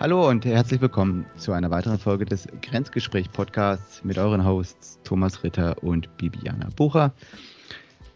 [0.00, 5.82] Hallo und herzlich willkommen zu einer weiteren Folge des Grenzgespräch-Podcasts mit euren Hosts Thomas Ritter
[5.82, 7.12] und Bibiana Bucher.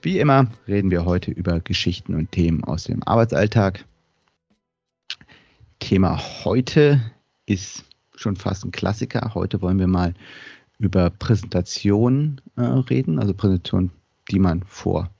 [0.00, 3.85] Wie immer reden wir heute über Geschichten und Themen aus dem Arbeitsalltag.
[5.81, 7.00] Thema heute
[7.46, 9.33] ist schon fast ein Klassiker.
[9.35, 10.14] Heute wollen wir mal
[10.78, 13.90] über Präsentationen äh, reden, also Präsentationen,
[14.30, 15.10] die man vor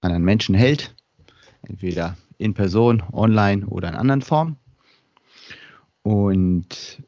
[0.00, 0.94] anderen Menschen hält,
[1.68, 4.56] entweder in Person, online oder in anderen Formen.
[6.02, 7.02] Und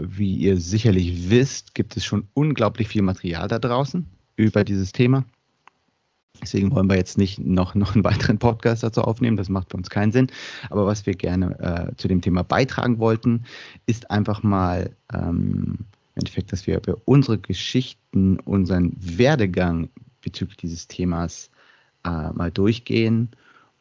[0.00, 4.06] wie ihr sicherlich wisst, gibt es schon unglaublich viel Material da draußen
[4.36, 5.24] über dieses Thema.
[6.42, 9.76] Deswegen wollen wir jetzt nicht noch, noch einen weiteren Podcast dazu aufnehmen, das macht für
[9.76, 10.28] uns keinen Sinn.
[10.70, 13.44] Aber was wir gerne äh, zu dem Thema beitragen wollten,
[13.86, 15.78] ist einfach mal ähm,
[16.14, 19.90] im Endeffekt, dass wir über unsere Geschichten, unseren Werdegang
[20.22, 21.50] bezüglich dieses Themas
[22.04, 23.28] äh, mal durchgehen.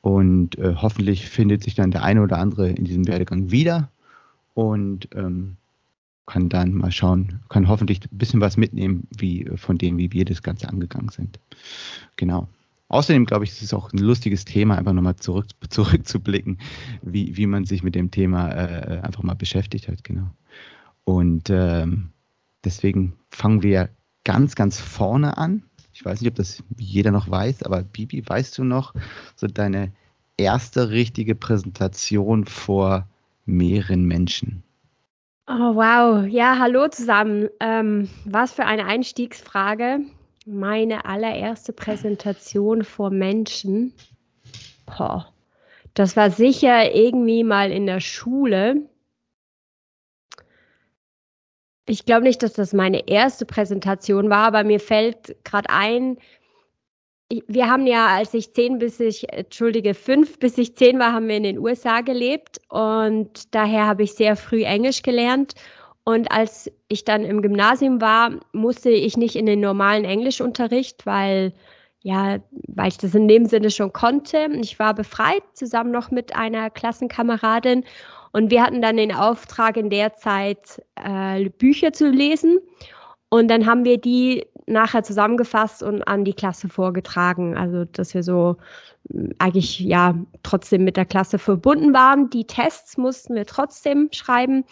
[0.02, 3.90] Und äh, hoffentlich findet sich dann der eine oder andere in diesem Werdegang wieder
[4.60, 5.56] und ähm,
[6.26, 10.26] kann dann mal schauen, kann hoffentlich ein bisschen was mitnehmen, wie von dem, wie wir
[10.26, 11.40] das Ganze angegangen sind.
[12.18, 12.50] Genau.
[12.90, 16.60] Außerdem glaube ich, es ist auch ein lustiges Thema, einfach nochmal zurück, zurückzublicken,
[17.02, 20.30] wie, wie man sich mit dem Thema äh, einfach mal beschäftigt hat, genau.
[21.06, 22.10] Und ähm,
[22.66, 23.90] deswegen fangen wir
[24.26, 25.64] ganz, ganz vorne an.
[25.94, 28.94] Ich weiß nicht, ob das jeder noch weiß, aber Bibi, weißt du noch
[29.38, 29.94] so deine
[30.36, 33.08] erste richtige Präsentation vor
[33.50, 34.64] mehreren Menschen.
[35.48, 36.26] Oh, wow.
[36.28, 37.50] Ja, hallo zusammen.
[37.60, 40.02] Ähm, was für eine Einstiegsfrage.
[40.46, 43.94] Meine allererste Präsentation vor Menschen.
[44.86, 45.34] Boah.
[45.94, 48.88] Das war sicher irgendwie mal in der Schule.
[51.88, 56.18] Ich glaube nicht, dass das meine erste Präsentation war, aber mir fällt gerade ein,
[57.48, 61.28] wir haben ja, als ich zehn bis ich, entschuldige, fünf bis ich zehn war, haben
[61.28, 65.54] wir in den USA gelebt und daher habe ich sehr früh Englisch gelernt.
[66.04, 71.54] Und als ich dann im Gymnasium war, musste ich nicht in den normalen Englischunterricht, weil
[72.02, 74.48] ja, weil ich das in dem Sinne schon konnte.
[74.62, 77.84] Ich war befreit, zusammen noch mit einer Klassenkameradin.
[78.32, 82.60] Und wir hatten dann den Auftrag, in der Zeit äh, Bücher zu lesen.
[83.30, 87.58] Und dann haben wir die nachher zusammengefasst und an die Klasse vorgetragen.
[87.58, 88.58] Also, dass wir so
[89.10, 92.30] mm, eigentlich ja trotzdem mit der Klasse verbunden waren.
[92.30, 94.66] Die Tests mussten wir trotzdem schreiben.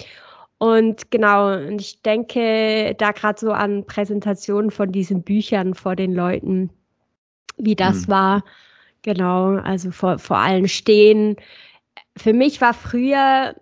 [0.59, 6.13] Und genau, und ich denke da gerade so an Präsentationen von diesen Büchern vor den
[6.13, 6.72] Leuten,
[7.57, 8.12] wie das mhm.
[8.12, 8.44] war.
[9.03, 11.36] Genau, also vor, vor allen stehen.
[12.18, 13.56] Für mich war früher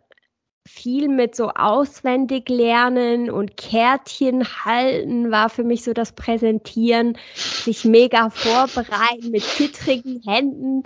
[0.68, 7.86] viel mit so auswendig lernen und Kärtchen halten war für mich so das Präsentieren, sich
[7.86, 10.84] mega vorbereiten mit zittrigen Händen.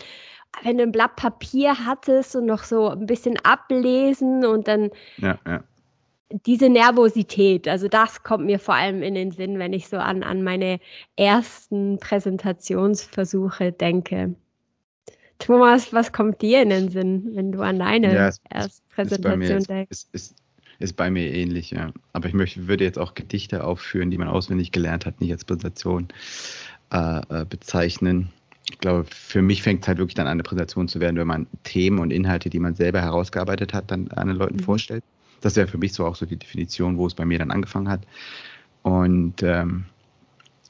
[0.63, 5.39] Wenn du ein Blatt Papier hattest und noch so ein bisschen ablesen und dann ja,
[5.47, 5.63] ja.
[6.29, 10.23] diese Nervosität, also das kommt mir vor allem in den Sinn, wenn ich so an,
[10.23, 10.79] an meine
[11.15, 14.35] ersten Präsentationsversuche denke.
[15.39, 19.89] Thomas, was kommt dir in den Sinn, wenn du an deine ja, es, Präsentation denkst?
[19.89, 20.35] Ist, ist,
[20.79, 21.91] ist, bei mir ähnlich, ja.
[22.13, 25.45] Aber ich möchte, würde jetzt auch Gedichte aufführen, die man auswendig gelernt hat, nicht als
[25.45, 26.09] Präsentation
[26.91, 28.29] äh, äh bezeichnen.
[28.69, 31.27] Ich glaube, für mich fängt es halt wirklich dann an, eine Präsentation zu werden, wenn
[31.27, 34.63] man Themen und Inhalte, die man selber herausgearbeitet hat, dann anderen Leuten mhm.
[34.63, 35.03] vorstellt.
[35.41, 37.89] Das wäre für mich so auch so die Definition, wo es bei mir dann angefangen
[37.89, 38.01] hat.
[38.83, 39.85] Und ähm,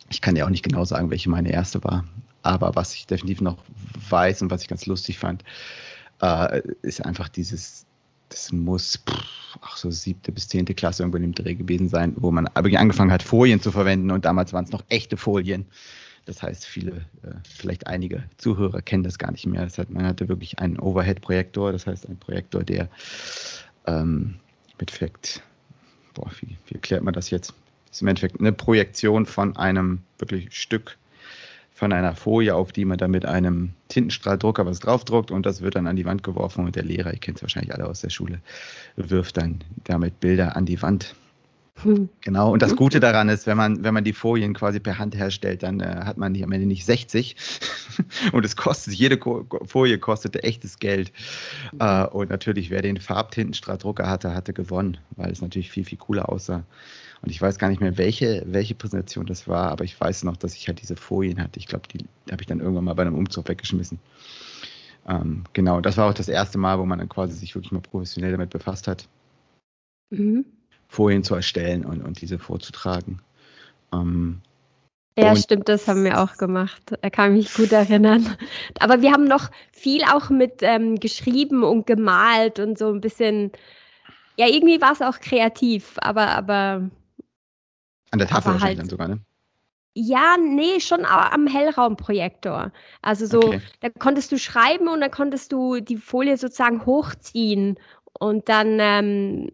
[0.10, 2.06] ich kann ja auch nicht genau sagen, welche meine erste war.
[2.50, 3.58] Aber was ich definitiv noch
[4.10, 5.44] weiß und was ich ganz lustig fand,
[6.22, 7.86] äh, ist einfach dieses,
[8.30, 12.14] das muss pff, auch so siebte bis zehnte Klasse irgendwo in dem Dreh gewesen sein,
[12.18, 15.66] wo man angefangen hat, Folien zu verwenden und damals waren es noch echte Folien.
[16.26, 19.64] Das heißt, viele, äh, vielleicht einige Zuhörer kennen das gar nicht mehr.
[19.64, 22.90] Das heißt, man hatte wirklich einen Overhead-Projektor, das heißt, ein Projektor, der
[23.86, 24.36] ähm,
[24.80, 25.44] mit Effekt,
[26.16, 27.54] boah, wie, wie erklärt man das jetzt?
[27.88, 30.98] Das ist im Endeffekt eine Projektion von einem wirklich Stück
[31.80, 35.76] von einer Folie, auf die man dann mit einem Tintenstrahldrucker was draufdruckt und das wird
[35.76, 38.10] dann an die Wand geworfen und der Lehrer, ihr kennt es wahrscheinlich alle aus der
[38.10, 38.42] Schule,
[38.98, 41.16] wirft dann damit Bilder an die Wand.
[41.84, 42.10] Hm.
[42.20, 45.16] Genau, und das Gute daran ist, wenn man, wenn man die Folien quasi per Hand
[45.16, 47.38] herstellt, dann äh, hat man die am Ende nicht 60
[48.34, 49.18] und es kostet, jede
[49.66, 51.14] Folie kostete echtes Geld.
[51.80, 56.28] Äh, und natürlich, wer den Farbtintenstrahldrucker hatte, hatte gewonnen, weil es natürlich viel, viel cooler
[56.28, 56.66] aussah.
[57.22, 60.38] Und ich weiß gar nicht mehr, welche, welche Präsentation das war, aber ich weiß noch,
[60.38, 61.60] dass ich halt diese Folien hatte.
[61.60, 64.00] Ich glaube, die habe ich dann irgendwann mal bei einem Umzug weggeschmissen.
[65.08, 67.82] Ähm, genau, das war auch das erste Mal, wo man dann quasi sich wirklich mal
[67.82, 69.08] professionell damit befasst hat,
[70.12, 70.46] mhm.
[70.88, 73.22] Folien zu erstellen und, und diese vorzutragen.
[73.94, 74.42] Ähm,
[75.18, 76.82] ja, stimmt, das haben wir auch gemacht.
[77.02, 78.38] Da kann ich mich gut erinnern.
[78.80, 83.52] Aber wir haben noch viel auch mit ähm, geschrieben und gemalt und so ein bisschen
[84.40, 86.90] ja, irgendwie war es auch kreativ, aber, aber.
[88.12, 89.20] An der Tafel wahrscheinlich halt, dann sogar, ne?
[89.96, 92.72] Ja, nee, schon am Hellraumprojektor.
[93.02, 93.62] Also so, okay.
[93.82, 97.78] da konntest du schreiben und dann konntest du die Folie sozusagen hochziehen
[98.14, 99.52] und dann, ähm,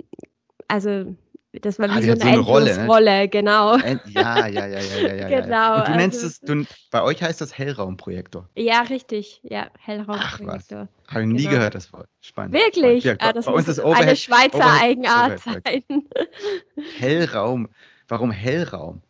[0.68, 1.16] also
[1.62, 2.86] das war wie ah, so eine, so eine Rolle, ne?
[2.86, 3.78] Rolle, genau.
[3.78, 5.28] Ja, ja, ja, ja, ja, ja.
[5.42, 5.80] genau.
[5.80, 8.50] Und du nennst also, es, du, bei euch heißt das Hellraumprojektor.
[8.56, 9.40] Ja, richtig.
[9.44, 10.88] Ja, Hellraumprojektor.
[11.08, 11.52] Habe ich nie genau.
[11.52, 12.08] gehört, das Wort.
[12.22, 12.54] Spannend.
[12.54, 13.04] Wirklich?
[13.04, 15.84] Ja, ah, das bei uns ist Overhead, eine Schweizer Overhead, Eigenart sein.
[16.98, 17.70] Hellraum.
[18.08, 19.02] Warum Hellraum?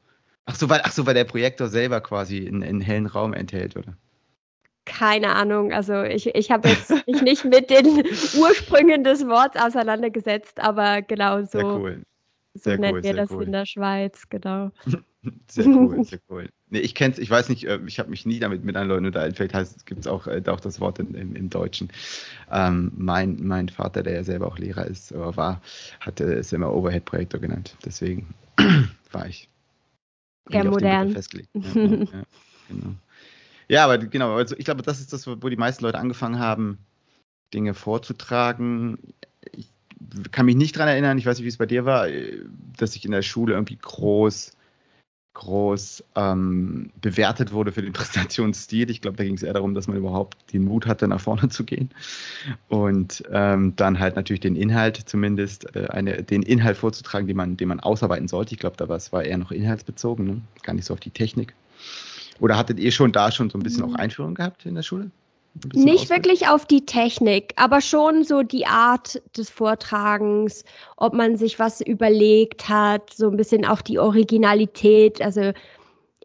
[0.46, 3.76] Ach so, weil, ach so, weil der Projektor selber quasi einen, einen hellen Raum enthält,
[3.76, 3.98] oder?
[4.86, 5.74] Keine Ahnung.
[5.74, 7.88] Also ich, ich habe jetzt mich nicht mit den
[8.38, 11.58] Ursprüngen des Wortes auseinandergesetzt, aber genau so.
[11.58, 12.02] Sehr cool.
[12.54, 13.44] Sehr so nennen cool, wir das cool.
[13.44, 14.72] in der Schweiz, genau.
[15.48, 16.50] sehr cool, sehr cool.
[16.70, 19.06] Nee, ich kenne ich weiß nicht, äh, ich habe mich nie damit mit anderen Leuten
[19.08, 19.36] unterhalten.
[19.36, 21.90] Vielleicht heißt es, gibt es auch, äh, auch das Wort in, im, im Deutschen.
[22.52, 25.62] Ähm, mein, mein Vater, der ja selber auch Lehrer ist, oder war,
[26.00, 27.76] hatte es immer Overhead-Projektor genannt.
[27.84, 28.28] Deswegen
[29.12, 29.50] war ich.
[30.50, 31.12] Ja, modern.
[31.12, 31.50] Festgelegt.
[31.54, 32.24] Ja, ja, ja,
[32.70, 32.96] genau.
[33.68, 36.78] ja, aber genau, also ich glaube, das ist das, wo die meisten Leute angefangen haben,
[37.54, 39.00] Dinge vorzutragen.
[39.52, 39.70] Ich
[40.32, 42.08] kann mich nicht daran erinnern, ich weiß nicht, wie es bei dir war,
[42.78, 44.55] dass ich in der Schule irgendwie groß,
[45.36, 48.90] groß ähm, bewertet wurde für den Präsentationsstil.
[48.90, 51.50] Ich glaube, da ging es eher darum, dass man überhaupt den Mut hatte, nach vorne
[51.50, 51.92] zu gehen.
[52.68, 57.58] Und ähm, dann halt natürlich den Inhalt zumindest, äh, eine, den Inhalt vorzutragen, den man,
[57.58, 58.56] den man ausarbeiten sollte.
[58.56, 60.42] Ich glaube, da war es war eher noch inhaltsbezogen, ne?
[60.64, 61.54] gar nicht so auf die Technik.
[62.40, 63.94] Oder hattet ihr schon da schon so ein bisschen mhm.
[63.94, 65.12] auch Einführung gehabt in der Schule?
[65.74, 70.66] Nicht wirklich auf die Technik, aber schon so die Art des Vortragens,
[70.98, 75.22] ob man sich was überlegt hat, so ein bisschen auch die Originalität.
[75.22, 75.54] Also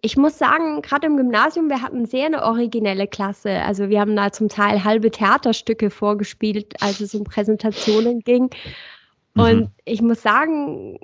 [0.02, 3.62] ich muss sagen, gerade im Gymnasium, wir hatten sehr eine originelle Klasse.
[3.62, 8.50] Also wir haben da zum Teil halbe Theaterstücke vorgespielt, als es um Präsentationen ging.
[9.34, 9.42] Mhm.
[9.42, 9.70] Und mhm.
[9.84, 10.98] ich muss sagen,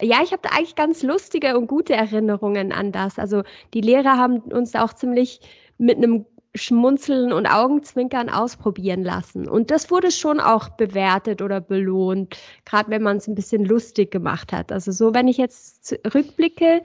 [0.00, 3.18] ja, ich habe da eigentlich ganz lustige und gute Erinnerungen an das.
[3.18, 3.42] Also
[3.74, 5.40] die Lehrer haben uns auch ziemlich
[5.76, 6.24] mit einem
[6.54, 9.48] Schmunzeln und Augenzwinkern ausprobieren lassen.
[9.48, 14.10] Und das wurde schon auch bewertet oder belohnt, gerade wenn man es ein bisschen lustig
[14.10, 14.72] gemacht hat.
[14.72, 16.82] Also so, wenn ich jetzt rückblicke,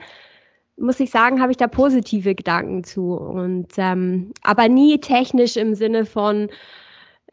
[0.77, 3.13] muss ich sagen, habe ich da positive Gedanken zu.
[3.13, 6.49] Und ähm, aber nie technisch im Sinne von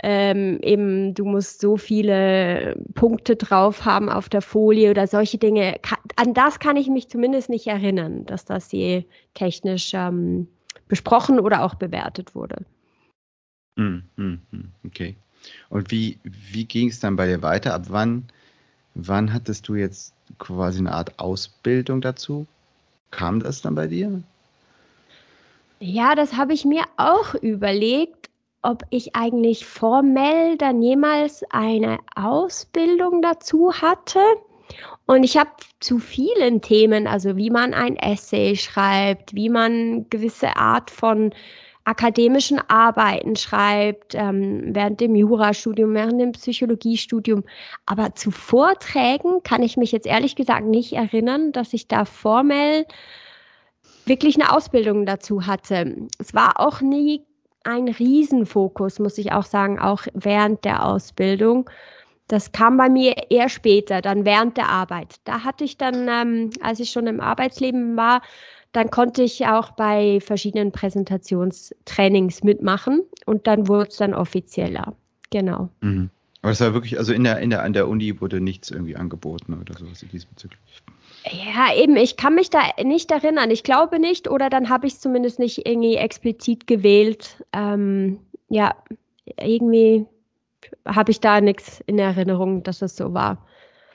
[0.02, 5.76] ähm, eben, du musst so viele Punkte drauf haben auf der Folie oder solche Dinge.
[6.16, 9.04] An das kann ich mich zumindest nicht erinnern, dass das je
[9.34, 10.48] technisch ähm,
[10.90, 12.66] besprochen oder auch bewertet wurde.
[13.78, 15.16] Hm, hm, hm, okay.
[15.70, 17.72] Und wie, wie ging es dann bei dir weiter?
[17.72, 18.24] Ab wann,
[18.94, 22.46] wann hattest du jetzt quasi eine Art Ausbildung dazu?
[23.10, 24.22] Kam das dann bei dir?
[25.78, 28.28] Ja, das habe ich mir auch überlegt,
[28.60, 34.20] ob ich eigentlich formell dann jemals eine Ausbildung dazu hatte.
[35.06, 35.50] Und ich habe
[35.80, 41.32] zu vielen Themen, also wie man ein Essay schreibt, wie man gewisse Art von
[41.84, 47.44] akademischen Arbeiten schreibt, ähm, während dem Jurastudium, während dem Psychologiestudium.
[47.86, 52.86] Aber zu Vorträgen kann ich mich jetzt ehrlich gesagt nicht erinnern, dass ich da formell
[54.04, 56.08] wirklich eine Ausbildung dazu hatte.
[56.18, 57.24] Es war auch nie
[57.64, 61.68] ein Riesenfokus, muss ich auch sagen, auch während der Ausbildung.
[62.30, 65.16] Das kam bei mir eher später, dann während der Arbeit.
[65.24, 68.22] Da hatte ich dann, ähm, als ich schon im Arbeitsleben war,
[68.70, 74.94] dann konnte ich auch bei verschiedenen Präsentationstrainings mitmachen und dann wurde es dann offizieller.
[75.30, 75.70] Genau.
[75.80, 76.08] Mhm.
[76.42, 78.94] Aber es war wirklich, also in der, in der, an der Uni wurde nichts irgendwie
[78.94, 80.60] angeboten oder sowas diesbezüglich.
[81.24, 83.50] Ja, eben, ich kann mich da nicht erinnern.
[83.50, 87.44] Ich glaube nicht, oder dann habe ich es zumindest nicht irgendwie explizit gewählt.
[87.52, 88.76] Ähm, ja,
[89.36, 90.06] irgendwie
[90.86, 93.46] habe ich da nichts in Erinnerung, dass das so war.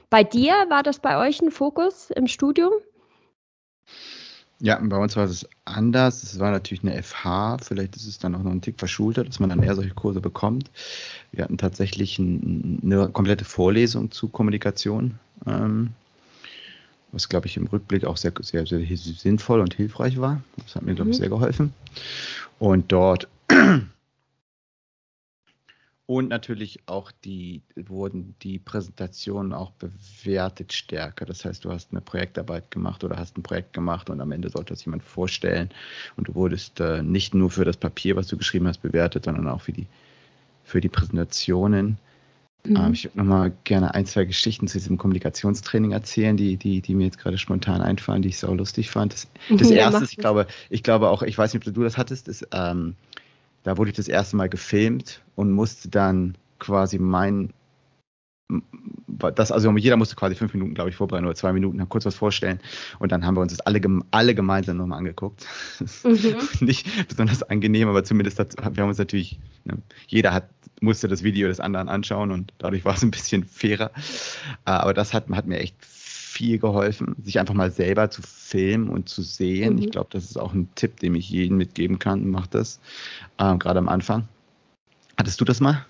[0.10, 2.72] Bei dir war das bei euch ein Fokus im Studium?
[4.60, 6.24] Ja, bei uns war es anders.
[6.24, 9.40] Es war natürlich eine FH, vielleicht ist es dann auch noch ein Tick verschulter, dass
[9.40, 10.72] man dann eher solche Kurse bekommt.
[11.32, 15.92] Wir hatten tatsächlich ein, eine komplette Vorlesung zu Kommunikation, ähm,
[17.12, 20.42] was, glaube ich, im Rückblick auch sehr, sehr, sehr sinnvoll und hilfreich war.
[20.64, 21.22] Das hat mir, glaube ich, mhm.
[21.22, 21.74] sehr geholfen.
[22.58, 23.28] Und dort
[26.08, 31.26] und natürlich auch die wurden die Präsentationen auch bewertet stärker.
[31.26, 34.50] Das heißt, du hast eine Projektarbeit gemacht oder hast ein Projekt gemacht und am Ende
[34.50, 35.70] sollte das jemand vorstellen.
[36.16, 39.48] Und du wurdest äh, nicht nur für das Papier, was du geschrieben hast, bewertet, sondern
[39.48, 39.88] auch für die,
[40.64, 41.98] für die Präsentationen.
[42.64, 42.76] Mhm.
[42.76, 46.94] Ähm, ich würde nochmal gerne ein, zwei Geschichten zu diesem Kommunikationstraining erzählen, die, die, die
[46.94, 49.14] mir jetzt gerade spontan einfallen, die ich so lustig fand.
[49.14, 51.98] Das, das ja, erste, ich glaube, ich glaube auch, ich weiß nicht, ob du das
[51.98, 52.96] hattest, ist, ähm,
[53.64, 57.54] da wurde ich das erste Mal gefilmt und musste dann quasi mein
[59.08, 62.06] das, also jeder musste quasi fünf Minuten, glaube ich, vorbereiten oder zwei Minuten, dann kurz
[62.06, 62.60] was vorstellen.
[63.00, 65.46] Und dann haben wir uns das alle, alle gemeinsam nochmal angeguckt.
[66.04, 66.36] Mhm.
[66.66, 69.78] Nicht besonders angenehm, aber zumindest hat, wir haben uns natürlich, ne,
[70.08, 70.50] jeder hat,
[70.82, 73.92] musste das Video des anderen anschauen und dadurch war es ein bisschen fairer.
[74.66, 78.90] Äh, aber das hat, hat mir echt viel geholfen, sich einfach mal selber zu filmen
[78.90, 79.76] und zu sehen.
[79.76, 79.82] Mhm.
[79.82, 82.30] Ich glaube, das ist auch ein Tipp, den ich jedem mitgeben kann.
[82.30, 82.80] Mach das,
[83.38, 84.28] äh, gerade am Anfang.
[85.18, 85.86] Hattest du das mal?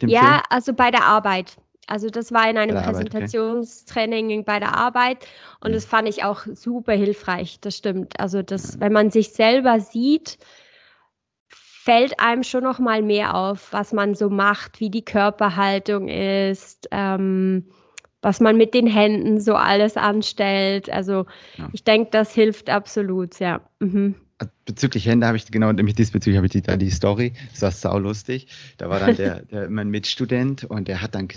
[0.00, 0.42] ja, Film?
[0.50, 1.56] also bei der Arbeit.
[1.86, 4.42] Also das war in einem bei Präsentationstraining okay.
[4.44, 5.24] bei der Arbeit
[5.60, 5.74] und mhm.
[5.74, 8.18] das fand ich auch super hilfreich, das stimmt.
[8.18, 10.38] Also das, wenn man sich selber sieht,
[11.48, 16.88] fällt einem schon noch mal mehr auf, was man so macht, wie die Körperhaltung ist,
[16.90, 17.68] ähm,
[18.20, 20.90] was man mit den Händen so alles anstellt.
[20.90, 21.68] Also ja.
[21.72, 23.60] ich denke, das hilft absolut, ja.
[23.78, 24.16] Mhm
[24.66, 27.70] bezüglich Hände habe ich genau, nämlich diesbezüglich habe ich die, da die Story, das war
[27.70, 28.48] saulustig.
[28.76, 31.28] Da war dann der, der mein Mitstudent und der hat dann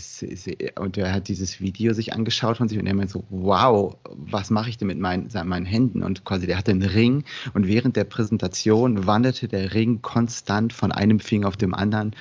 [0.80, 4.50] und der hat dieses Video sich angeschaut von sich und er meinte so, wow, was
[4.50, 6.04] mache ich denn mit meinen, meinen Händen?
[6.04, 10.92] Und quasi der hatte einen Ring und während der Präsentation wanderte der Ring konstant von
[10.92, 12.16] einem Finger auf dem anderen,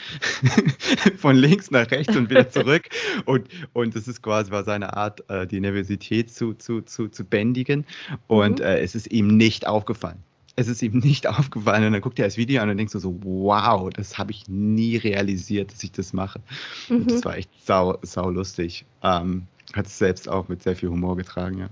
[1.17, 2.89] von links nach rechts und wieder zurück.
[3.25, 7.25] Und, und das ist quasi war seine Art, äh, die Nervosität zu, zu, zu, zu
[7.25, 7.87] bändigen.
[8.27, 8.65] Und mhm.
[8.65, 10.23] äh, es ist ihm nicht aufgefallen
[10.59, 12.99] es ist ihm nicht aufgefallen und dann guckt er das Video an und denkt so,
[12.99, 16.41] so wow, das habe ich nie realisiert, dass ich das mache.
[16.89, 17.07] Mhm.
[17.07, 18.85] Das war echt sau, sau lustig.
[19.03, 21.69] Ähm, hat es selbst auch mit sehr viel Humor getragen, ja.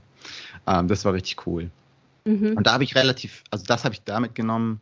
[0.66, 1.70] Ähm, das war richtig cool.
[2.24, 2.56] Mhm.
[2.56, 4.80] Und da habe ich relativ, also das habe ich da mitgenommen,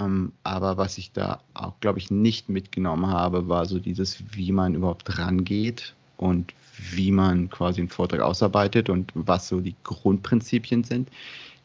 [0.00, 4.52] ähm, aber was ich da auch, glaube ich, nicht mitgenommen habe, war so dieses, wie
[4.52, 6.52] man überhaupt rangeht und
[6.90, 11.08] wie man quasi einen Vortrag ausarbeitet und was so die Grundprinzipien sind.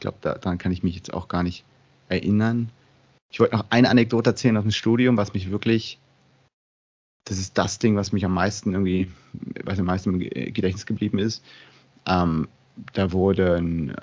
[0.00, 1.62] Ich glaube, da, daran kann ich mich jetzt auch gar nicht
[2.08, 2.70] erinnern.
[3.30, 5.98] Ich wollte noch eine Anekdote erzählen aus dem Studium, was mich wirklich,
[7.24, 9.10] das ist das Ding, was mich am meisten irgendwie,
[9.62, 10.20] was am meisten im
[10.54, 11.44] Gedächtnis geblieben ist.
[12.06, 12.48] Ähm,
[12.94, 13.96] da wurde, ein, äh,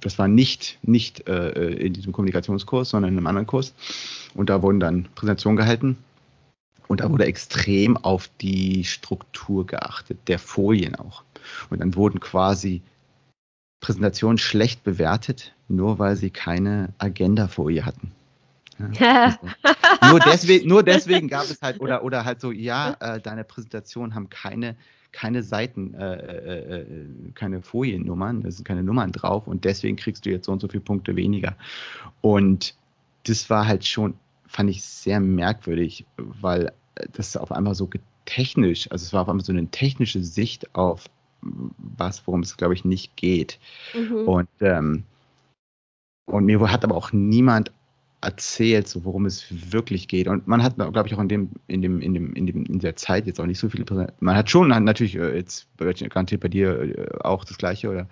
[0.00, 3.74] das war nicht, nicht äh, in diesem Kommunikationskurs, sondern in einem anderen Kurs.
[4.32, 5.98] Und da wurden dann Präsentationen gehalten.
[6.88, 11.24] Und da wurde extrem auf die Struktur geachtet, der Folien auch.
[11.68, 12.80] Und dann wurden quasi
[13.80, 18.12] Präsentation schlecht bewertet, nur weil sie keine Agenda-Folie hatten.
[18.98, 19.38] Ja,
[20.00, 23.44] also nur, deswegen, nur deswegen gab es halt, oder, oder halt so, ja, äh, deine
[23.44, 24.76] Präsentationen haben keine,
[25.12, 30.26] keine Seiten, äh, äh, äh, keine Foliennummern, da sind keine Nummern drauf und deswegen kriegst
[30.26, 31.56] du jetzt so und so viele Punkte weniger.
[32.20, 32.74] Und
[33.24, 34.14] das war halt schon,
[34.46, 36.72] fand ich sehr merkwürdig, weil
[37.12, 37.88] das auf einmal so
[38.26, 41.04] technisch, also es war auf einmal so eine technische Sicht auf
[41.42, 43.58] was, worum es, glaube ich, nicht geht.
[43.94, 44.28] Mhm.
[44.28, 45.04] Und, ähm,
[46.26, 47.70] und mir hat aber auch niemand
[48.20, 50.26] erzählt, so worum es wirklich geht.
[50.26, 52.78] Und man hat, glaube ich, auch in dem, in dem, in dem, in dem, in
[52.80, 53.84] der Zeit jetzt auch nicht so viele
[54.20, 58.08] Man hat schon natürlich äh, jetzt garantiert bei dir äh, auch das Gleiche oder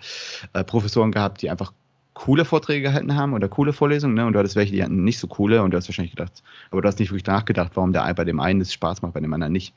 [0.53, 1.73] äh, Professoren gehabt, die einfach
[2.13, 4.25] coole Vorträge gehalten haben oder coole Vorlesungen, ne?
[4.25, 6.81] Und du hattest welche, die hatten nicht so coole und du hast wahrscheinlich gedacht, aber
[6.81, 9.33] du hast nicht wirklich nachgedacht, warum der bei dem einen es Spaß macht, bei dem
[9.33, 9.75] anderen nicht.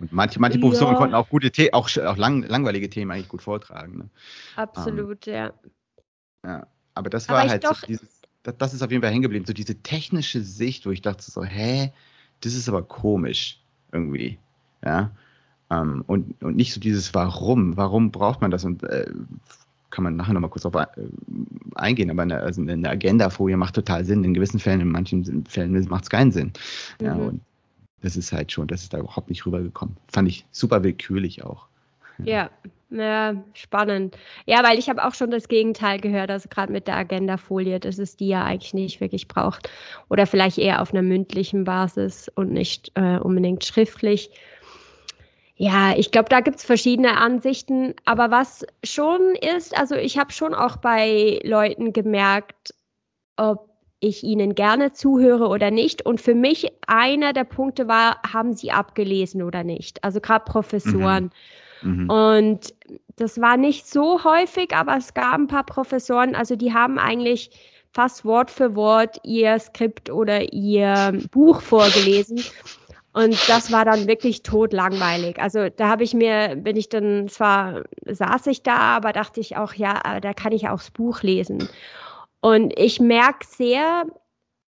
[0.00, 0.98] Und manche, manche Professoren ja.
[0.98, 3.98] konnten auch gute The auch, auch lang, langweilige Themen eigentlich gut vortragen.
[3.98, 4.08] Ne?
[4.56, 5.52] Absolut, ähm, ja.
[6.44, 9.10] Ja, aber das war aber halt doch, so dieses, das, das, ist auf jeden Fall
[9.10, 11.92] hängen geblieben, so diese technische Sicht, wo ich dachte so, hä,
[12.40, 13.60] das ist aber komisch
[13.92, 14.38] irgendwie,
[14.84, 15.10] ja.
[15.70, 19.06] Ähm, und, und nicht so dieses Warum, warum braucht man das und äh,
[19.90, 20.86] kann man nachher nochmal kurz auf äh,
[21.76, 25.72] eingehen, aber eine, also eine Agenda-Folie macht total Sinn, in gewissen Fällen, in manchen Fällen
[25.88, 26.52] macht es keinen Sinn.
[27.00, 27.06] Mhm.
[27.06, 27.40] Ja, und
[28.04, 29.96] das ist halt schon, das ist da überhaupt nicht rübergekommen.
[30.12, 31.66] Fand ich super willkürlich auch.
[32.22, 32.50] Ja,
[32.90, 34.16] ja, spannend.
[34.46, 37.98] Ja, weil ich habe auch schon das Gegenteil gehört, also gerade mit der Agenda-Folie, dass
[37.98, 39.70] es die ja eigentlich nicht wirklich braucht.
[40.10, 44.30] Oder vielleicht eher auf einer mündlichen Basis und nicht äh, unbedingt schriftlich.
[45.56, 47.94] Ja, ich glaube, da gibt es verschiedene Ansichten.
[48.04, 52.74] Aber was schon ist, also ich habe schon auch bei Leuten gemerkt,
[53.36, 56.04] ob ich ihnen gerne zuhöre oder nicht.
[56.04, 60.02] Und für mich einer der Punkte war, haben sie abgelesen oder nicht?
[60.04, 61.30] Also gerade Professoren.
[61.82, 62.04] Mhm.
[62.04, 62.10] Mhm.
[62.10, 62.74] Und
[63.16, 67.50] das war nicht so häufig, aber es gab ein paar Professoren, also die haben eigentlich
[67.92, 72.42] fast Wort für Wort ihr Skript oder ihr Buch vorgelesen.
[73.12, 75.40] Und das war dann wirklich totlangweilig.
[75.40, 79.56] Also da habe ich mir, bin ich dann, zwar saß ich da, aber dachte ich
[79.56, 81.68] auch, ja, da kann ich auch das Buch lesen.
[82.44, 84.04] Und ich merke sehr,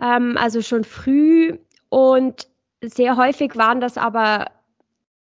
[0.00, 1.58] Ähm, also schon früh
[1.88, 2.46] und
[2.80, 4.46] sehr häufig waren das aber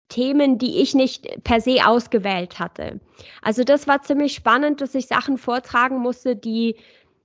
[0.10, 3.00] Themen, die ich nicht per se ausgewählt hatte.
[3.42, 6.76] Also das war ziemlich spannend, dass ich Sachen vortragen musste, die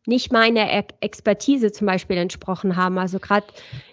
[0.05, 0.69] nicht meiner
[1.01, 2.99] Expertise zum Beispiel entsprochen haben.
[2.99, 3.47] Also gerade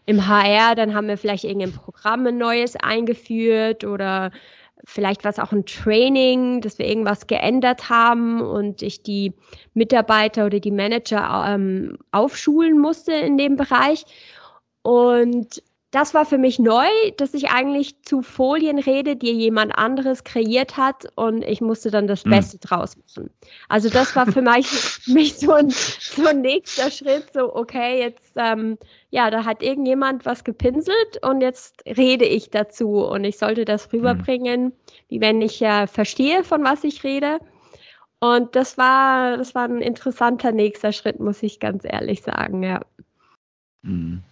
[0.06, 4.32] im HR, dann haben wir vielleicht irgendein Programm ein neues eingeführt oder
[4.86, 9.34] vielleicht war es auch ein Training, dass wir irgendwas geändert haben und ich die
[9.74, 14.06] Mitarbeiter oder die Manager ähm, aufschulen musste in dem Bereich.
[14.82, 20.24] Und das war für mich neu, dass ich eigentlich zu Folien rede, die jemand anderes
[20.24, 22.32] kreiert hat und ich musste dann das hm.
[22.32, 22.62] Beste mhm.
[22.62, 23.32] draus machen.
[23.70, 24.68] Also das war für mich,
[25.08, 28.78] mich so, ein, so ein nächster Schritt, so okay, jetzt, ähm,
[29.10, 33.86] ja, da hat irgendjemand was gepinselt und jetzt rede ich dazu und ich sollte das
[33.86, 33.92] hm.
[33.92, 34.74] rüberbringen, mhm.
[35.08, 37.40] wie wenn ich ja verstehe, von was ich rede.
[38.20, 42.82] Und das war, das war ein interessanter nächster Schritt, muss ich ganz ehrlich sagen, ja.
[43.82, 44.24] Mhm.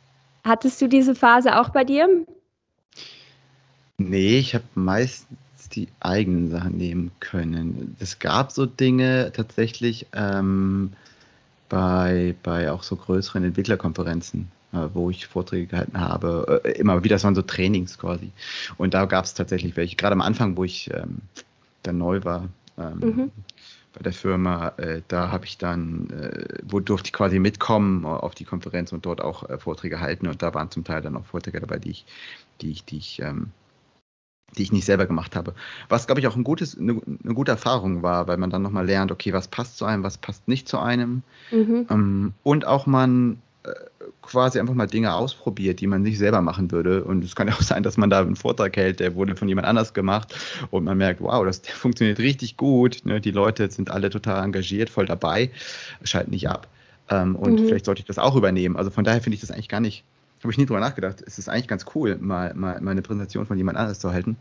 [0.47, 2.07] Hattest du diese Phase auch bei dir?
[3.97, 5.37] Nee, ich habe meistens
[5.73, 7.95] die eigenen Sachen nehmen können.
[7.99, 10.93] Es gab so Dinge tatsächlich ähm,
[11.67, 16.61] bei, bei auch so größeren Entwicklerkonferenzen, äh, wo ich Vorträge gehalten habe.
[16.63, 18.31] Äh, immer wieder, das waren so Trainings quasi.
[18.77, 21.17] Und da gab es tatsächlich welche, gerade am Anfang, wo ich ähm,
[21.83, 22.47] dann neu war.
[22.77, 23.31] Ähm, mhm
[23.97, 24.73] bei der Firma.
[24.77, 29.05] Äh, da habe ich dann, äh, wo durfte ich quasi mitkommen auf die Konferenz und
[29.05, 30.27] dort auch äh, Vorträge halten.
[30.27, 32.05] Und da waren zum Teil dann auch Vorträge dabei, die ich,
[32.61, 33.51] die ich, die ich, ähm,
[34.55, 35.55] die ich nicht selber gemacht habe.
[35.89, 38.85] Was, glaube ich, auch ein gutes, eine, eine, gute Erfahrung war, weil man dann nochmal
[38.85, 41.23] lernt, okay, was passt zu einem, was passt nicht zu einem.
[41.51, 41.87] Mhm.
[41.89, 43.41] Ähm, und auch man
[44.21, 47.03] quasi einfach mal Dinge ausprobiert, die man nicht selber machen würde.
[47.03, 49.47] Und es kann ja auch sein, dass man da einen Vortrag hält, der wurde von
[49.47, 50.35] jemand anders gemacht
[50.71, 53.01] und man merkt, wow, das der funktioniert richtig gut.
[53.05, 53.21] Ne?
[53.21, 55.51] Die Leute sind alle total engagiert, voll dabei,
[56.03, 56.67] schalten nicht ab.
[57.09, 57.67] Ähm, und mhm.
[57.67, 58.75] vielleicht sollte ich das auch übernehmen.
[58.75, 60.03] Also von daher finde ich das eigentlich gar nicht,
[60.41, 61.23] habe ich nie drüber nachgedacht.
[61.25, 64.35] Es ist eigentlich ganz cool, mal, mal, mal eine Präsentation von jemand anders zu halten.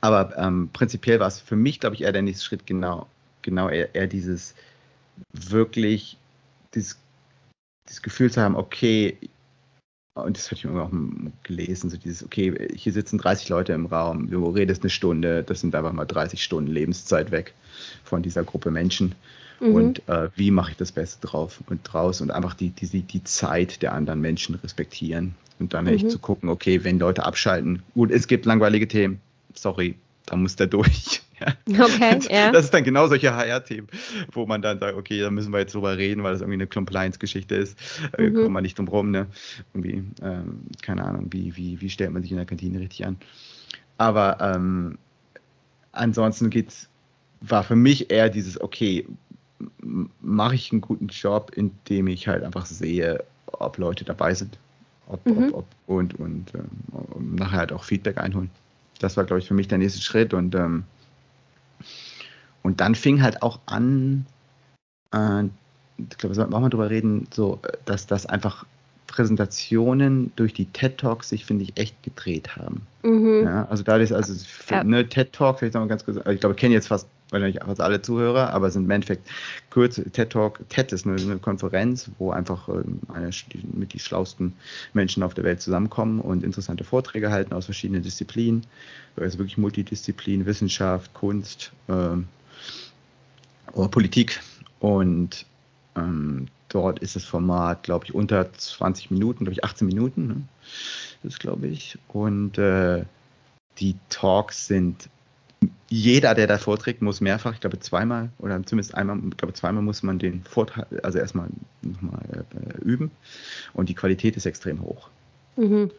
[0.00, 3.06] Aber ähm, prinzipiell war es für mich, glaube ich, eher der nächste Schritt, genau,
[3.42, 4.54] genau eher, eher dieses
[5.32, 6.16] wirklich,
[6.74, 6.98] dieses
[7.90, 9.16] das Gefühl zu haben, okay,
[10.14, 10.90] und das hatte ich auch
[11.42, 15.60] gelesen, so dieses, okay, hier sitzen 30 Leute im Raum, du redest eine Stunde, das
[15.60, 17.54] sind einfach mal 30 Stunden Lebenszeit weg
[18.04, 19.14] von dieser Gruppe Menschen.
[19.60, 19.74] Mhm.
[19.74, 23.24] Und äh, wie mache ich das Beste drauf und draus und einfach die, die, die
[23.24, 25.92] Zeit der anderen Menschen respektieren und dann mhm.
[25.92, 29.20] echt zu gucken, okay, wenn Leute abschalten, gut, es gibt langweilige Themen,
[29.54, 31.19] sorry, da muss der durch.
[31.40, 31.84] Ja.
[31.84, 32.52] Okay, ja.
[32.52, 33.88] Das ist dann genau solche HR-Themen,
[34.32, 36.66] wo man dann sagt, okay, da müssen wir jetzt drüber reden, weil das irgendwie eine
[36.66, 37.78] Compliance-Geschichte ist.
[38.18, 38.34] Mhm.
[38.34, 39.26] kommt man nicht drum rum, ne?
[39.74, 43.16] Irgendwie, ähm, keine Ahnung, wie, wie, wie stellt man sich in der Kantine richtig an.
[43.98, 44.98] Aber ähm,
[45.92, 46.88] ansonsten geht's,
[47.40, 49.06] war für mich eher dieses, okay,
[50.20, 54.58] mache ich einen guten Job, indem ich halt einfach sehe, ob Leute dabei sind.
[55.06, 55.48] Ob, mhm.
[55.48, 58.50] ob, ob, und und ähm, nachher halt auch Feedback einholen
[59.00, 60.32] das war, glaube ich, für mich der nächste Schritt.
[60.32, 60.84] Und, ähm,
[62.62, 64.26] und dann fing halt auch an,
[65.12, 65.44] äh,
[65.98, 68.64] ich glaube, wir sollten auch mal drüber reden, so, dass das einfach
[69.06, 72.82] Präsentationen durch die TED Talks sich, finde ich, echt gedreht haben.
[73.02, 73.42] Mhm.
[73.44, 74.84] Ja, also da ist also für, ja.
[74.84, 77.08] ne, TED Talk, vielleicht noch mal ganz kurz, also ich glaube, ich kenne jetzt fast
[77.30, 79.28] wahrscheinlich fast alle Zuhörer, aber es sind im Endeffekt
[79.70, 80.60] kurz TED Talk.
[80.68, 83.30] TED ist eine, eine Konferenz, wo einfach ähm, eine,
[83.72, 84.54] mit die schlausten
[84.92, 88.66] Menschen auf der Welt zusammenkommen und interessante Vorträge halten aus verschiedenen Disziplinen.
[89.16, 92.28] Also wirklich Multidisziplin, Wissenschaft, Kunst, ähm,
[93.72, 94.40] oder Politik.
[94.80, 95.46] Und
[95.96, 100.26] ähm, dort ist das Format, glaube ich, unter 20 Minuten, glaube ich, 18 Minuten.
[100.26, 100.36] Ne?
[101.22, 101.98] Das glaube ich.
[102.08, 103.04] Und äh,
[103.78, 105.08] die Talks sind
[105.88, 109.82] jeder, der da vorträgt, muss mehrfach, ich glaube zweimal oder zumindest einmal, ich glaube zweimal
[109.82, 111.48] muss man den Vortrag, also erstmal
[111.82, 113.10] nochmal äh, üben
[113.74, 115.10] und die Qualität ist extrem hoch.
[115.56, 115.90] Mhm.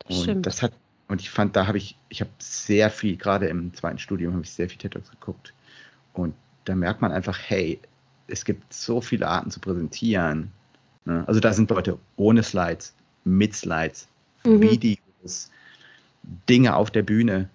[0.00, 0.46] Das und stimmt.
[0.46, 0.72] das hat,
[1.08, 4.42] und ich fand, da habe ich, ich habe sehr viel, gerade im zweiten Studium habe
[4.42, 5.54] ich sehr viel TED Talks geguckt
[6.12, 7.80] und da merkt man einfach, hey,
[8.28, 10.52] es gibt so viele Arten zu präsentieren.
[11.04, 11.24] Ne?
[11.26, 12.94] Also da sind Leute ohne Slides,
[13.24, 14.08] mit Slides,
[14.44, 14.60] mhm.
[14.60, 15.50] Videos,
[16.48, 17.48] Dinge auf der Bühne.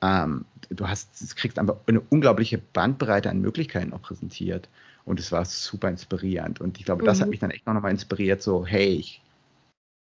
[0.00, 4.68] Ähm, du hast, kriegst einfach eine unglaubliche Bandbreite an Möglichkeiten auch präsentiert.
[5.04, 6.60] Und es war super inspirierend.
[6.60, 7.06] Und ich glaube, mhm.
[7.06, 7.30] das hat mhm.
[7.30, 9.20] mich dann echt noch mal inspiriert, so, hey, ich,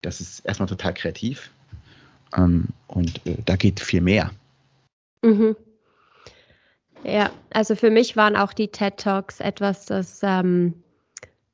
[0.02, 1.52] das ist erstmal total kreativ.
[2.36, 4.32] Ähm, und äh, da geht viel mehr.
[5.22, 5.56] Mhm.
[7.06, 10.74] Ja, also für mich waren auch die TED Talks etwas, das ähm,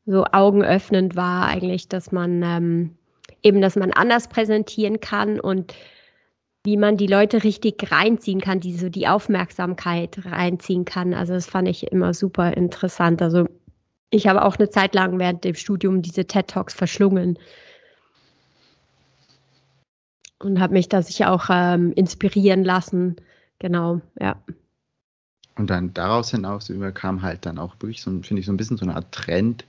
[0.05, 2.95] so augenöffnend war, eigentlich, dass man ähm,
[3.43, 5.73] eben, dass man anders präsentieren kann und
[6.63, 11.13] wie man die Leute richtig reinziehen kann, die so die Aufmerksamkeit reinziehen kann.
[11.13, 13.21] Also das fand ich immer super interessant.
[13.21, 13.49] Also
[14.09, 17.37] ich habe auch eine Zeit lang während dem Studium diese TED Talks verschlungen
[20.39, 23.17] und habe mich da sicher auch ähm, inspirieren lassen.
[23.59, 24.41] Genau, ja.
[25.55, 28.77] Und dann daraus hinaus überkam halt dann auch wirklich so, finde ich, so ein bisschen
[28.77, 29.65] so eine Art Trend,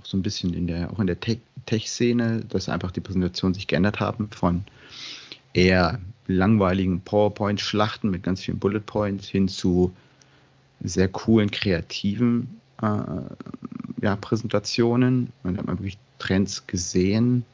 [0.00, 3.66] auch so ein bisschen in der, auch in der Tech-Szene, dass einfach die Präsentationen sich
[3.66, 4.64] geändert haben von
[5.54, 9.94] eher langweiligen PowerPoint-Schlachten mit ganz vielen Bullet Points hin zu
[10.80, 12.86] sehr coolen, kreativen äh,
[14.02, 15.32] ja, Präsentationen.
[15.42, 17.44] Und da hat man wirklich Trends gesehen.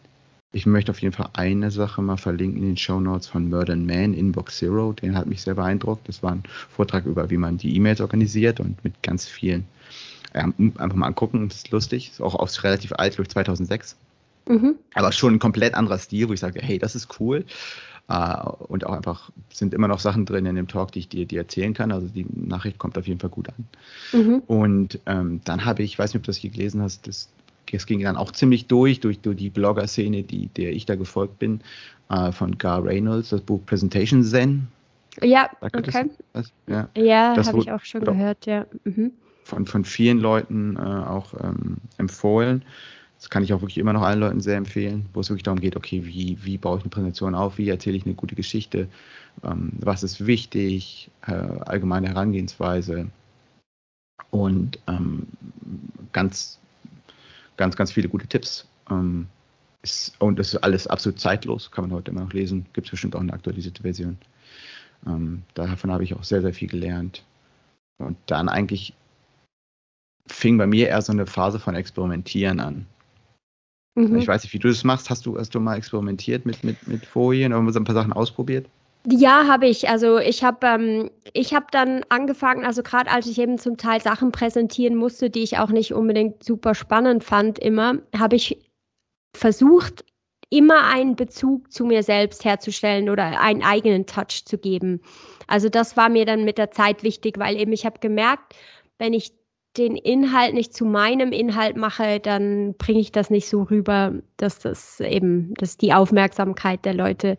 [0.55, 3.75] Ich möchte auf jeden Fall eine Sache mal verlinken in den Show Notes von Murder
[3.75, 4.93] Man, Inbox Zero.
[4.93, 6.07] Den hat mich sehr beeindruckt.
[6.09, 9.65] Das war ein Vortrag über, wie man die E-Mails organisiert und mit ganz vielen.
[10.35, 12.11] Ja, einfach mal angucken, das ist lustig.
[12.11, 13.97] Ist auch, auch relativ alt, glaube ich, 2006.
[14.47, 14.75] Mhm.
[14.95, 17.45] Aber schon ein komplett anderer Stil, wo ich sage, hey, das ist cool.
[18.11, 21.25] Uh, und auch einfach sind immer noch Sachen drin in dem Talk, die ich dir,
[21.25, 21.93] dir erzählen kann.
[21.93, 23.69] Also die Nachricht kommt auf jeden Fall gut an.
[24.13, 24.43] Mhm.
[24.47, 27.29] Und ähm, dann habe ich, ich weiß nicht, ob du das hier gelesen hast, das,
[27.73, 31.39] das ging dann auch ziemlich durch, durch, durch die Blogger-Szene, die, der ich da gefolgt
[31.39, 31.61] bin,
[32.11, 34.69] uh, von Gar Reynolds, das Buch Presentation Zen.
[35.21, 36.11] Ja, okay.
[36.33, 38.67] Das, ja, ja habe ich auch schon gehört, ja.
[38.85, 39.13] Mhm.
[39.45, 42.65] Von, von vielen Leuten uh, auch ähm, empfohlen.
[43.19, 45.61] Das kann ich auch wirklich immer noch allen Leuten sehr empfehlen, wo es wirklich darum
[45.61, 48.89] geht, okay, wie, wie baue ich eine Präsentation auf, wie erzähle ich eine gute Geschichte,
[49.45, 53.07] ähm, was ist wichtig, äh, allgemeine Herangehensweise
[54.31, 55.27] und ähm,
[56.13, 56.59] ganz,
[57.57, 58.69] ganz, ganz viele gute Tipps.
[58.91, 59.27] Ähm,
[59.83, 62.93] ist, und das ist alles absolut zeitlos, kann man heute immer noch lesen, gibt es
[62.93, 64.17] bestimmt auch eine aktualisierte Version.
[65.07, 67.25] Ähm, davon habe ich auch sehr, sehr viel gelernt.
[67.99, 68.95] Und dann eigentlich
[70.27, 72.87] fing bei mir eher so eine Phase von Experimentieren an.
[73.95, 74.17] Mhm.
[74.17, 75.11] Ich weiß nicht, wie du das machst.
[75.11, 78.69] Hast du, hast du mal experimentiert mit, mit, mit Folien oder ein paar Sachen ausprobiert?
[79.07, 79.89] Ja, habe ich.
[79.89, 84.01] Also ich habe ähm, ich habe dann angefangen, also gerade als ich eben zum Teil
[84.01, 88.59] Sachen präsentieren musste, die ich auch nicht unbedingt super spannend fand, immer habe ich
[89.35, 90.05] versucht,
[90.51, 95.01] immer einen Bezug zu mir selbst herzustellen oder einen eigenen Touch zu geben.
[95.49, 98.55] Also das war mir dann mit der Zeit wichtig, weil eben ich habe gemerkt,
[98.99, 99.33] wenn ich
[99.79, 104.59] den Inhalt nicht zu meinem Inhalt mache, dann bringe ich das nicht so rüber, dass
[104.59, 107.39] das eben, dass die Aufmerksamkeit der Leute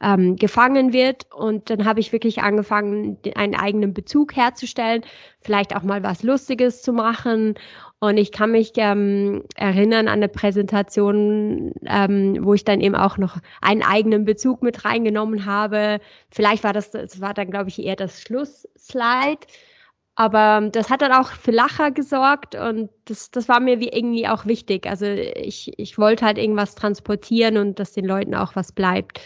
[0.00, 1.26] ähm, gefangen wird.
[1.32, 5.02] Und dann habe ich wirklich angefangen, einen eigenen Bezug herzustellen,
[5.40, 7.54] vielleicht auch mal was Lustiges zu machen.
[7.98, 13.18] Und ich kann mich ähm, erinnern an eine Präsentation, ähm, wo ich dann eben auch
[13.18, 16.00] noch einen eigenen Bezug mit reingenommen habe.
[16.30, 19.46] Vielleicht war das, das war dann, glaube ich, eher das Schlussslide
[20.20, 24.28] aber das hat dann auch für Lacher gesorgt und das, das war mir wie irgendwie
[24.28, 24.86] auch wichtig.
[24.86, 29.18] Also ich, ich wollte halt irgendwas transportieren und dass den Leuten auch was bleibt.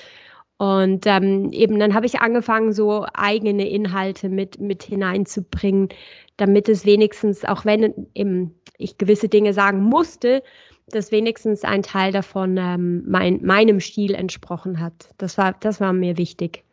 [0.56, 5.88] Und ähm, eben dann habe ich angefangen, so eigene Inhalte mit, mit hineinzubringen,
[6.36, 10.42] damit es wenigstens, auch wenn eben ich gewisse Dinge sagen musste,
[10.88, 15.10] dass wenigstens ein Teil davon ähm, mein, meinem Stil entsprochen hat.
[15.18, 16.64] Das war, das war mir wichtig.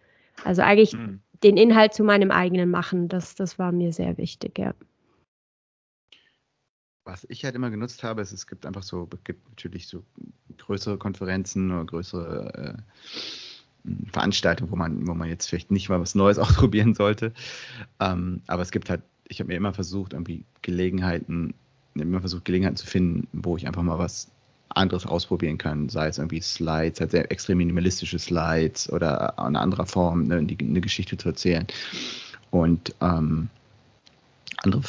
[0.44, 3.08] Also eigentlich mhm den Inhalt zu meinem eigenen machen.
[3.08, 4.74] Das, das war mir sehr wichtig, ja.
[7.04, 10.04] Was ich halt immer genutzt habe, ist, es gibt einfach so, es gibt natürlich so
[10.58, 13.10] größere Konferenzen oder größere äh,
[14.12, 17.34] Veranstaltungen, wo man, wo man jetzt vielleicht nicht mal was Neues ausprobieren sollte.
[18.00, 21.54] Ähm, aber es gibt halt, ich habe mir immer versucht, irgendwie Gelegenheiten,
[21.96, 24.30] immer versucht, Gelegenheiten zu finden, wo ich einfach mal was
[24.70, 29.86] anderes ausprobieren kann, sei es irgendwie Slides, halt sehr extrem minimalistische Slides oder in anderer
[29.86, 31.68] Form ne, die, eine Geschichte zu erzählen.
[32.52, 33.50] Und ähm,
[34.64, 34.82] andere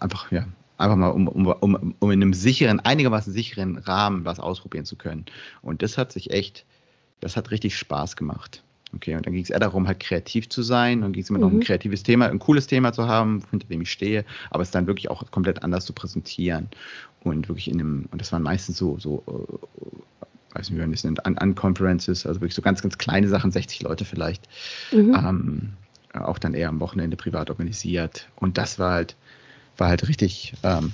[0.00, 0.46] einfach, ja,
[0.78, 4.96] einfach mal, um, um, um, um in einem sicheren, einigermaßen sicheren Rahmen was ausprobieren zu
[4.96, 5.24] können.
[5.62, 6.66] Und das hat sich echt,
[7.20, 8.62] das hat richtig Spaß gemacht.
[8.94, 11.02] Okay, und dann ging es eher darum, halt kreativ zu sein.
[11.02, 11.44] Dann ging es immer mhm.
[11.44, 14.62] noch um ein kreatives Thema, ein cooles Thema zu haben, hinter dem ich stehe, aber
[14.62, 16.68] es dann wirklich auch komplett anders zu präsentieren.
[17.22, 20.92] Und wirklich in einem, und das waren meistens so, so äh, weiß nicht, wie man
[20.92, 24.48] das nennt, an, an Conferences, also wirklich so ganz, ganz kleine Sachen, 60 Leute vielleicht.
[24.92, 25.14] Mhm.
[25.14, 25.72] Ähm,
[26.14, 28.28] auch dann eher am Wochenende privat organisiert.
[28.36, 29.16] Und das war halt,
[29.76, 30.92] war halt richtig, ähm,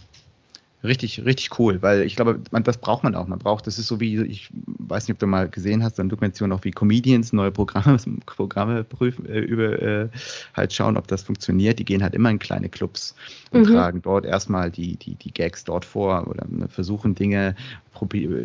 [0.85, 3.27] richtig, richtig cool, weil ich glaube, man, das braucht man auch.
[3.27, 6.09] Man braucht, das ist so wie, ich weiß nicht, ob du mal gesehen hast, dann
[6.09, 10.09] Dokumentation auch wie Comedians neue Programme, Programme prüfen, äh, über äh,
[10.55, 11.79] halt schauen, ob das funktioniert.
[11.79, 13.15] Die gehen halt immer in kleine Clubs
[13.51, 13.75] und mhm.
[13.75, 17.55] tragen dort erstmal die, die, die Gags dort vor oder ne, versuchen Dinge,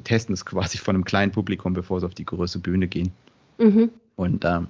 [0.03, 3.11] testen es quasi von einem kleinen Publikum, bevor sie auf die größere Bühne gehen.
[3.57, 3.89] Mhm.
[4.15, 4.67] Und ähm,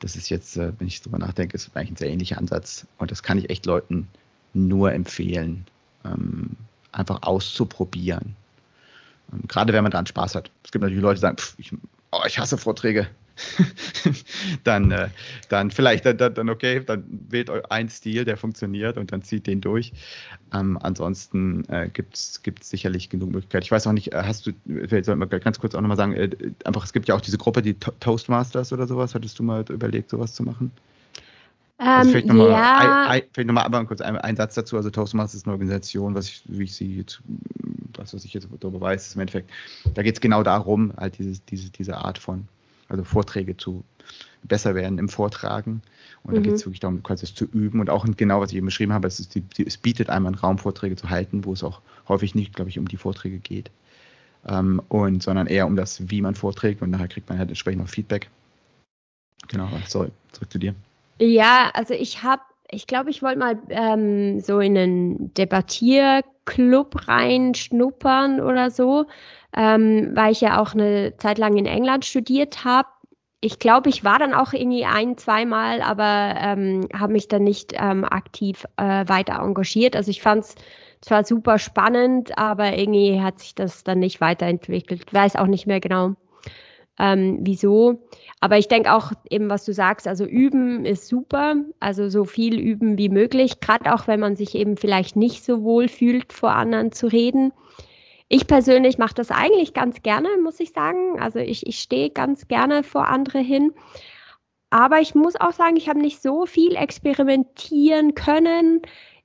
[0.00, 2.86] das ist jetzt, äh, wenn ich drüber nachdenke, ist eigentlich ein sehr ähnlicher Ansatz.
[2.98, 4.08] Und das kann ich echt Leuten
[4.52, 5.64] nur empfehlen.
[6.04, 6.50] Ähm,
[6.94, 8.36] einfach auszuprobieren.
[9.32, 10.50] Ähm, gerade wenn man daran Spaß hat.
[10.64, 11.72] Es gibt natürlich Leute, die sagen, pff, ich,
[12.12, 13.06] oh, ich hasse Vorträge.
[14.64, 15.08] dann, äh,
[15.48, 19.48] dann vielleicht dann, dann, okay, dann wählt euch einen Stil, der funktioniert und dann zieht
[19.48, 19.92] den durch.
[20.52, 23.64] Ähm, ansonsten äh, gibt es sicherlich genug Möglichkeiten.
[23.64, 26.12] Ich weiß auch nicht, äh, hast du, vielleicht sollten wir ganz kurz auch nochmal sagen,
[26.12, 26.30] äh,
[26.64, 29.16] einfach, es gibt ja auch diese Gruppe, die Toastmasters oder sowas.
[29.16, 30.70] Hattest du mal überlegt, sowas zu machen?
[31.84, 33.06] Also vielleicht nochmal ja.
[33.08, 34.76] ein, vielleicht noch mal kurz einen, einen Satz dazu.
[34.76, 37.20] Also Toastmasters ist eine Organisation, was ich, wie ich sie jetzt,
[37.96, 39.50] was, was ich jetzt darüber weiß, ist im Endeffekt,
[39.94, 42.48] da geht es genau darum, halt dieses, diese, diese Art von,
[42.88, 43.84] also Vorträge zu
[44.44, 45.82] besser werden im Vortragen.
[46.22, 46.36] Und mhm.
[46.36, 48.66] da geht es wirklich darum, quasi das zu üben und auch genau, was ich eben
[48.66, 51.80] beschrieben habe, es, ist, es bietet einem einen Raum, Vorträge zu halten, wo es auch
[52.08, 53.70] häufig nicht, glaube ich, um die Vorträge geht.
[54.46, 57.82] Ähm, und sondern eher um das, wie man vorträgt und nachher kriegt man halt entsprechend
[57.82, 58.30] noch Feedback.
[59.48, 60.74] Genau, sorry, zurück zu dir.
[61.20, 68.40] Ja, also ich habe, ich glaube, ich wollte mal ähm, so in einen Debattierclub reinschnuppern
[68.40, 69.06] oder so,
[69.56, 72.88] ähm, weil ich ja auch eine Zeit lang in England studiert habe.
[73.40, 77.74] Ich glaube, ich war dann auch irgendwie ein, zweimal, aber ähm, habe mich dann nicht
[77.76, 79.96] ähm, aktiv äh, weiter engagiert.
[79.96, 80.54] Also ich fand es
[81.02, 85.12] zwar super spannend, aber irgendwie hat sich das dann nicht weiterentwickelt.
[85.12, 86.14] Weiß auch nicht mehr genau,
[86.98, 88.02] ähm, wieso.
[88.40, 92.58] Aber ich denke auch eben, was du sagst, also üben ist super, also so viel
[92.58, 96.52] üben wie möglich, gerade auch wenn man sich eben vielleicht nicht so wohl fühlt, vor
[96.52, 97.52] anderen zu reden.
[98.28, 101.20] Ich persönlich mache das eigentlich ganz gerne, muss ich sagen.
[101.20, 103.72] Also ich, ich stehe ganz gerne vor andere hin.
[104.70, 108.82] Aber ich muss auch sagen, ich habe nicht so viel experimentieren können,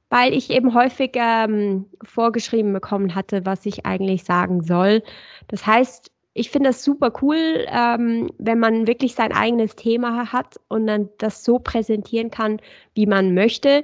[0.10, 5.02] weil ich eben häufig ähm, vorgeschrieben bekommen hatte, was ich eigentlich sagen soll.
[5.48, 10.60] Das heißt, ich finde das super cool, ähm, wenn man wirklich sein eigenes Thema hat
[10.70, 12.62] und dann das so präsentieren kann,
[12.96, 13.84] wie man möchte.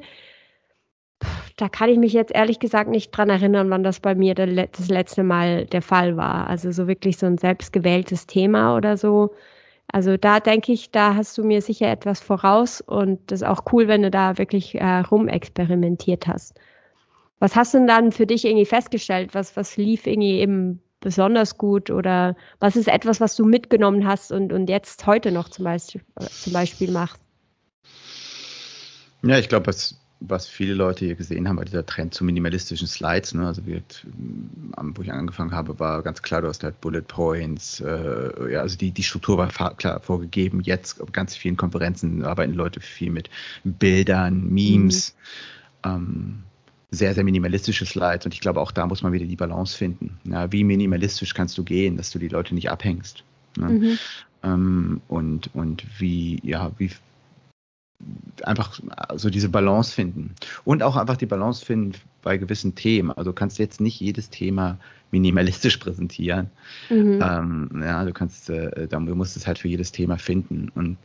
[1.58, 4.89] Da kann ich mich jetzt ehrlich gesagt nicht dran erinnern, wann das bei mir das
[4.89, 6.48] letzte Mal der Fall war.
[6.48, 9.34] Also so wirklich so ein selbstgewähltes Thema oder so.
[9.91, 13.63] Also da denke ich, da hast du mir sicher etwas voraus und das ist auch
[13.74, 16.58] cool, wenn du da wirklich äh, rumexperimentiert hast.
[17.39, 19.36] Was hast du denn dann für dich irgendwie festgestellt?
[19.36, 24.32] Was, was lief irgendwie eben besonders gut oder was ist etwas, was du mitgenommen hast
[24.32, 27.22] und, und jetzt heute noch zum Beispiel, zum Beispiel machst?
[29.22, 32.88] Ja, ich glaube, was, was viele Leute hier gesehen haben, war dieser Trend zu minimalistischen
[32.88, 33.36] Slides.
[33.36, 33.46] Ne?
[33.46, 33.84] Also, wie,
[34.78, 37.82] wo ich angefangen habe, war ganz klar, du hast halt Bullet Points.
[37.82, 40.62] Äh, ja, also die, die Struktur war klar vorgegeben.
[40.62, 43.30] Jetzt auf ganz vielen Konferenzen arbeiten Leute viel mit
[43.63, 45.15] Bildern, Memes.
[45.86, 45.91] Mhm.
[45.91, 46.44] Ähm,
[46.95, 50.17] sehr, sehr minimalistische Slides und ich glaube, auch da muss man wieder die Balance finden.
[50.23, 53.23] Ja, wie minimalistisch kannst du gehen, dass du die Leute nicht abhängst?
[53.58, 53.69] Ne?
[53.69, 53.97] Mhm.
[54.43, 56.91] Ähm, und, und wie, ja, wie
[58.43, 58.79] einfach
[59.15, 60.36] so diese Balance finden.
[60.63, 63.12] Und auch einfach die Balance finden bei gewissen Themen.
[63.12, 64.77] Also du kannst jetzt nicht jedes Thema
[65.12, 66.49] minimalistisch präsentieren.
[66.89, 67.19] Mhm.
[67.21, 70.69] Ähm, ja, du kannst, äh, du musst es halt für jedes Thema finden.
[70.75, 70.97] Und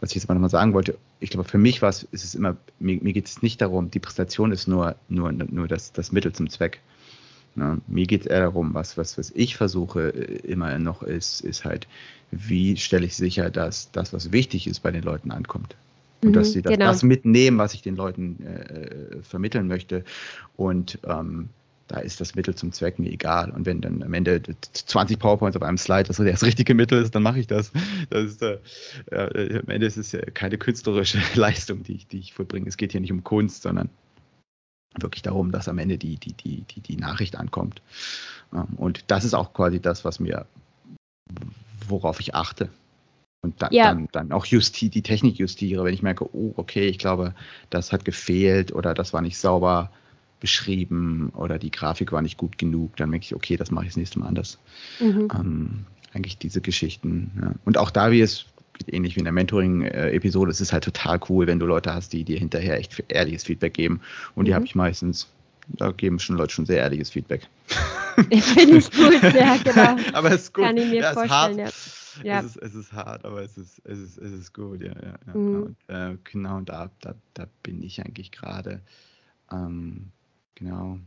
[0.00, 2.34] was ich jetzt mal nochmal sagen wollte, ich glaube, für mich war es, ist es
[2.34, 6.12] immer, mir, mir geht es nicht darum, die Präsentation ist nur, nur, nur das, das
[6.12, 6.80] Mittel zum Zweck.
[7.54, 7.80] Ne?
[7.88, 11.64] Mir geht es eher darum, was, was, was ich versuche äh, immer noch ist, ist
[11.64, 11.88] halt,
[12.30, 15.74] wie stelle ich sicher, dass das, was wichtig ist, bei den Leuten ankommt.
[16.22, 16.86] Und mhm, dass sie das, genau.
[16.86, 20.04] das, mitnehmen, was ich den Leuten äh, vermitteln möchte.
[20.56, 21.48] Und ähm,
[21.88, 23.50] da ist das Mittel zum Zweck mir egal.
[23.50, 27.14] Und wenn dann am Ende 20 PowerPoints auf einem Slide das das richtige Mittel ist,
[27.14, 27.72] dann mache ich das.
[28.10, 28.58] das ist, äh,
[29.10, 32.68] äh, am Ende ist es keine künstlerische Leistung, die ich, die ich vollbringe.
[32.68, 33.88] Es geht hier nicht um Kunst, sondern
[35.00, 37.82] wirklich darum, dass am Ende die, die, die, die, die Nachricht ankommt.
[38.52, 40.46] Ähm, und das ist auch quasi das, was mir,
[41.88, 42.68] worauf ich achte.
[43.40, 43.94] Und dann, ja.
[43.94, 47.34] dann, dann auch justi die Technik justiere, wenn ich merke, oh, okay, ich glaube,
[47.70, 49.90] das hat gefehlt oder das war nicht sauber
[50.40, 53.90] beschrieben oder die Grafik war nicht gut genug, dann merke ich, okay, das mache ich
[53.90, 54.58] das nächste Mal anders.
[55.00, 55.28] Mhm.
[55.34, 57.30] Ähm, eigentlich diese Geschichten.
[57.40, 57.54] Ja.
[57.64, 58.46] Und auch da, wie es
[58.86, 62.24] ähnlich wie in der Mentoring-Episode, es ist halt total cool, wenn du Leute hast, die
[62.24, 64.00] dir hinterher echt ehrliches Feedback geben.
[64.34, 64.56] Und die mhm.
[64.56, 65.28] habe ich meistens,
[65.68, 67.48] da geben schon Leute schon sehr ehrliches Feedback.
[68.16, 68.30] Finde
[68.78, 69.96] ich gut, ja, genau.
[70.12, 70.64] aber es ist gut.
[70.64, 71.68] Kann ich mir ja, vorstellen, ja.
[72.24, 72.40] Ja.
[72.40, 74.88] Es, ist, es ist hart, aber es ist, es ist, es ist gut, ja.
[74.88, 75.34] ja, ja.
[75.34, 75.62] Mhm.
[75.62, 78.80] Und, äh, genau, da, da, da bin ich eigentlich gerade.
[79.52, 80.10] Ähm,
[80.58, 80.98] genau.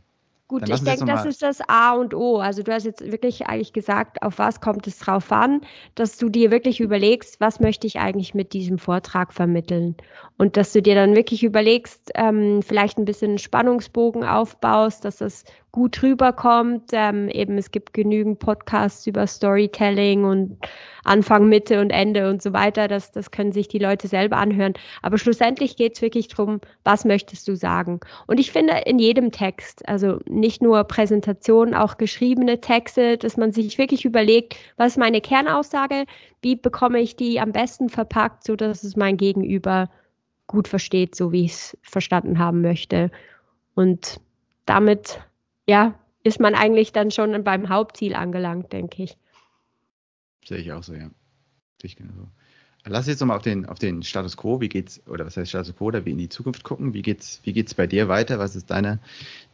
[0.52, 2.36] Gut, ich denke, das ist das A und O.
[2.36, 5.62] Also du hast jetzt wirklich eigentlich gesagt, auf was kommt es drauf an,
[5.94, 9.96] dass du dir wirklich überlegst, was möchte ich eigentlich mit diesem Vortrag vermitteln.
[10.36, 15.44] Und dass du dir dann wirklich überlegst, ähm, vielleicht ein bisschen Spannungsbogen aufbaust, dass das
[15.72, 16.90] gut rüberkommt.
[16.92, 20.58] Ähm, eben es gibt genügend Podcasts über Storytelling und
[21.04, 22.88] Anfang, Mitte und Ende und so weiter.
[22.88, 24.74] Das, das können sich die Leute selber anhören.
[25.00, 28.00] Aber schlussendlich geht es wirklich darum, was möchtest du sagen.
[28.26, 33.52] Und ich finde in jedem Text, also nicht nur Präsentationen, auch geschriebene Texte, dass man
[33.52, 36.04] sich wirklich überlegt, was ist meine Kernaussage,
[36.42, 39.88] wie bekomme ich die am besten verpackt, so dass es mein Gegenüber
[40.46, 43.10] gut versteht, so wie ich es verstanden haben möchte.
[43.74, 44.20] Und
[44.66, 45.20] damit,
[45.72, 49.16] ja, ist man eigentlich dann schon beim Hauptziel angelangt, denke ich.
[50.44, 51.08] Sehe ich auch so, ja.
[51.80, 52.28] Sehe ich genau so.
[52.84, 55.74] Lass jetzt nochmal auf den, auf den Status Quo, wie geht's, oder was heißt Status
[55.74, 56.92] Quo, oder wie in die Zukunft gucken.
[56.92, 58.38] Wie geht's, wie geht's bei dir weiter?
[58.38, 58.98] Was ist deine,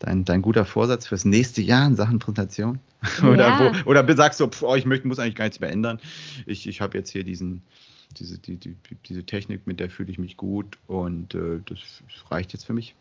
[0.00, 2.80] dein, dein guter Vorsatz fürs nächste Jahr in Sachen Präsentation?
[3.22, 3.28] Ja.
[3.28, 6.00] oder, wo, oder sagst du, pf, oh, ich möchte, muss eigentlich gar nichts mehr ändern.
[6.46, 7.62] Ich, ich habe jetzt hier diesen,
[8.16, 8.74] diese, die, die,
[9.06, 12.96] diese Technik, mit der fühle ich mich gut und äh, das reicht jetzt für mich.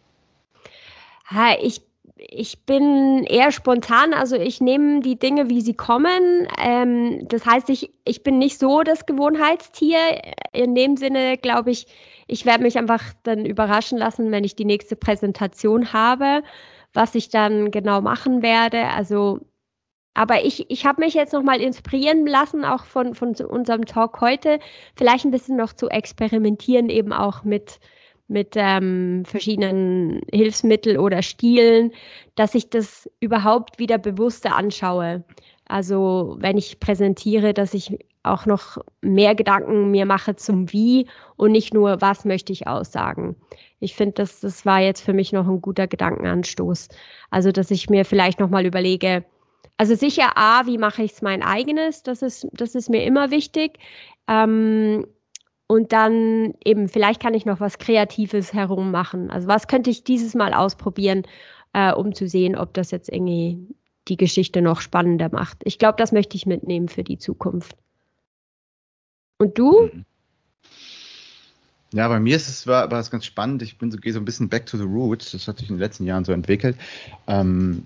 [1.61, 1.81] Ich
[2.15, 6.47] ich bin eher spontan, also ich nehme die Dinge, wie sie kommen.
[6.59, 9.99] Ähm, das heißt, ich, ich bin nicht so das Gewohnheitstier.
[10.53, 11.87] In dem Sinne glaube ich,
[12.27, 16.43] ich werde mich einfach dann überraschen lassen, wenn ich die nächste Präsentation habe,
[16.93, 18.87] was ich dann genau machen werde.
[18.87, 19.39] Also,
[20.13, 24.59] aber ich, ich habe mich jetzt nochmal inspirieren lassen, auch von, von unserem Talk heute,
[24.95, 27.79] vielleicht ein bisschen noch zu experimentieren, eben auch mit
[28.27, 31.91] mit ähm, verschiedenen Hilfsmitteln oder Stilen,
[32.35, 35.23] dass ich das überhaupt wieder bewusster anschaue.
[35.65, 41.51] Also wenn ich präsentiere, dass ich auch noch mehr Gedanken mir mache zum Wie und
[41.51, 43.35] nicht nur, was möchte ich aussagen.
[43.79, 46.89] Ich finde, das, das war jetzt für mich noch ein guter Gedankenanstoß.
[47.29, 49.23] Also, dass ich mir vielleicht nochmal überlege,
[49.77, 52.03] also sicher A, wie mache ich es mein eigenes?
[52.03, 53.77] Das ist, das ist mir immer wichtig.
[54.27, 55.05] Ähm,
[55.67, 59.29] und dann eben, vielleicht kann ich noch was Kreatives herummachen.
[59.29, 61.23] Also was könnte ich dieses Mal ausprobieren,
[61.73, 63.67] äh, um zu sehen, ob das jetzt irgendwie
[64.07, 65.57] die Geschichte noch spannender macht.
[65.65, 67.75] Ich glaube, das möchte ich mitnehmen für die Zukunft.
[69.37, 69.89] Und du?
[69.93, 70.05] Mhm.
[71.93, 73.61] Ja, bei mir ist es war, war es ganz spannend.
[73.61, 75.31] Ich bin so, gehe so ein bisschen back to the roots.
[75.31, 76.75] Das hat sich in den letzten Jahren so entwickelt,
[77.27, 77.85] ähm,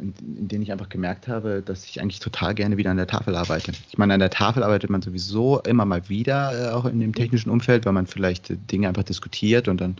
[0.00, 3.06] in, in denen ich einfach gemerkt habe, dass ich eigentlich total gerne wieder an der
[3.06, 3.72] Tafel arbeite.
[3.90, 7.14] Ich meine, an der Tafel arbeitet man sowieso immer mal wieder, äh, auch in dem
[7.14, 9.96] technischen Umfeld, weil man vielleicht äh, Dinge einfach diskutiert und dann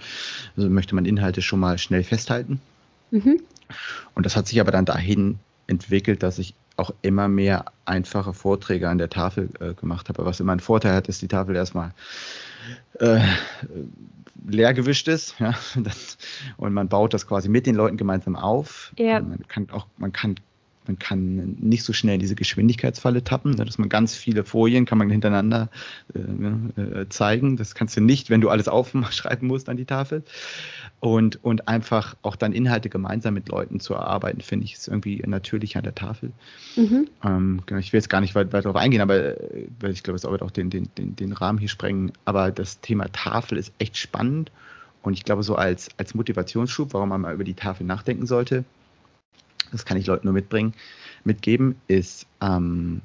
[0.56, 2.58] also möchte man Inhalte schon mal schnell festhalten.
[3.10, 3.38] Mhm.
[4.14, 8.88] Und das hat sich aber dann dahin entwickelt, dass ich auch immer mehr einfache Vorträge
[8.88, 10.24] an der Tafel äh, gemacht habe.
[10.24, 11.92] Was immer einen Vorteil hat, ist die Tafel erstmal
[12.98, 13.20] äh,
[14.46, 15.38] leer gewischt ist.
[15.38, 16.18] Ja, das,
[16.56, 18.92] und man baut das quasi mit den Leuten gemeinsam auf.
[18.98, 19.20] Ja.
[19.20, 20.36] Man kann auch, man kann
[20.86, 24.98] man kann nicht so schnell diese Geschwindigkeitsfalle tappen, ne, dass man ganz viele Folien kann
[24.98, 25.68] man hintereinander
[26.14, 27.56] äh, ne, äh, zeigen.
[27.56, 30.22] Das kannst du nicht, wenn du alles aufschreiben musst an die Tafel.
[31.00, 35.22] Und, und einfach auch dann Inhalte gemeinsam mit Leuten zu erarbeiten, finde ich, ist irgendwie
[35.26, 36.32] natürlich an der Tafel.
[36.76, 37.08] Mhm.
[37.24, 40.02] Ähm, genau, ich will jetzt gar nicht weit, weit darauf eingehen, aber äh, weil ich
[40.02, 42.12] glaube, es wird auch den, den, den, den Rahmen hier sprengen.
[42.24, 44.50] Aber das Thema Tafel ist echt spannend.
[45.02, 48.64] Und ich glaube, so als, als Motivationsschub, warum man mal über die Tafel nachdenken sollte,
[49.70, 50.74] das kann ich Leuten nur mitbringen,
[51.24, 53.00] mitgeben, ist, ähm,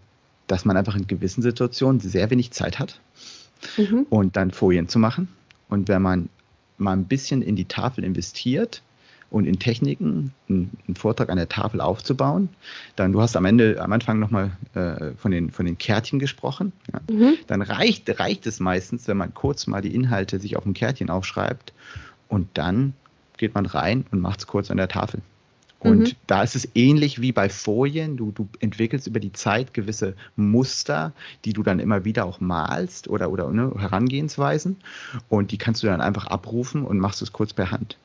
[0.48, 3.00] dass man einfach in gewissen Situationen sehr wenig Zeit hat
[3.78, 4.06] mhm.
[4.10, 5.28] und dann Folien zu machen.
[5.70, 6.30] Und wenn man
[6.78, 8.82] mal ein bisschen in die Tafel investiert
[9.30, 12.50] und in Techniken, einen, einen Vortrag an der Tafel aufzubauen,
[12.96, 16.72] dann, du hast am Ende, am Anfang nochmal äh, von, den, von den Kärtchen gesprochen,
[16.94, 17.34] ja, mhm.
[17.48, 21.10] dann reicht, reicht es meistens, wenn man kurz mal die Inhalte sich auf ein Kärtchen
[21.10, 21.74] aufschreibt
[22.30, 22.94] und dann
[23.38, 25.22] geht man rein und macht es kurz an der Tafel.
[25.80, 26.12] Und mhm.
[26.26, 28.18] da ist es ähnlich wie bei Folien.
[28.18, 31.14] Du, du entwickelst über die Zeit gewisse Muster,
[31.46, 34.78] die du dann immer wieder auch malst oder, oder ne, Herangehensweisen.
[35.30, 37.98] Und die kannst du dann einfach abrufen und machst es kurz per Hand.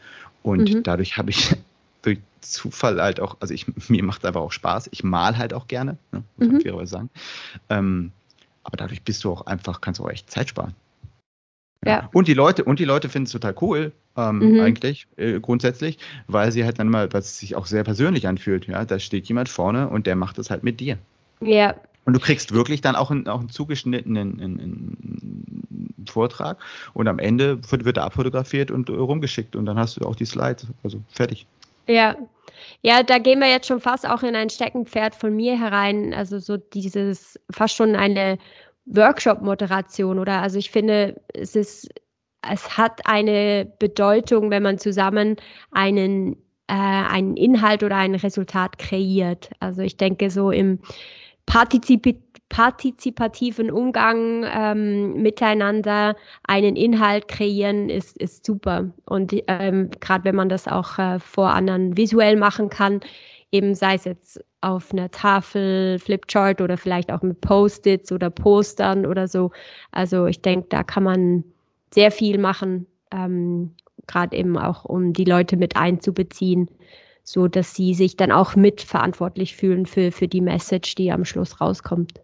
[0.42, 0.82] Und mhm.
[0.82, 1.56] dadurch habe ich
[2.02, 4.88] durch Zufall halt auch, also ich, mir macht es einfach auch Spaß.
[4.92, 6.60] Ich mal halt auch gerne, ne, muss man mhm.
[6.60, 7.10] fairerweise sagen.
[7.70, 8.12] Ähm,
[8.64, 10.74] aber dadurch bist du auch einfach, kannst du auch echt Zeit sparen.
[11.84, 12.08] Ja.
[12.12, 14.60] Und die Leute, und die Leute finden es total cool, ähm, mhm.
[14.60, 18.84] eigentlich, äh, grundsätzlich, weil sie halt dann mal, was sich auch sehr persönlich anfühlt, ja,
[18.84, 20.98] da steht jemand vorne und der macht es halt mit dir.
[21.40, 21.74] Ja,
[22.04, 26.58] Und du kriegst wirklich dann auch einen, auch einen zugeschnittenen einen, einen Vortrag
[26.94, 30.66] und am Ende wird, er abfotografiert und rumgeschickt und dann hast du auch die Slides,
[30.84, 31.46] also fertig.
[31.88, 32.16] Ja,
[32.82, 36.38] ja, da gehen wir jetzt schon fast auch in ein Steckenpferd von mir herein, also
[36.38, 38.38] so dieses fast schon eine
[38.86, 41.88] Workshop-Moderation oder also ich finde, es ist,
[42.48, 45.36] es hat eine Bedeutung, wenn man zusammen
[45.70, 46.34] einen,
[46.66, 49.50] äh, einen Inhalt oder ein Resultat kreiert.
[49.60, 50.80] Also ich denke so im
[51.46, 52.06] Partizip
[52.48, 56.16] partizipativen Umgang ähm, miteinander
[56.46, 58.90] einen Inhalt kreieren, ist, ist super.
[59.06, 63.00] Und ähm, gerade wenn man das auch äh, vor anderen visuell machen kann,
[63.52, 69.06] eben sei es jetzt auf einer Tafel, Flipchart oder vielleicht auch mit Post-its oder Postern
[69.06, 69.50] oder so.
[69.90, 71.44] Also ich denke, da kann man
[71.92, 73.74] sehr viel machen, ähm,
[74.06, 76.68] gerade eben auch um die Leute mit einzubeziehen
[77.24, 81.60] so dass sie sich dann auch mitverantwortlich fühlen für, für die Message, die am Schluss
[81.60, 82.20] rauskommt.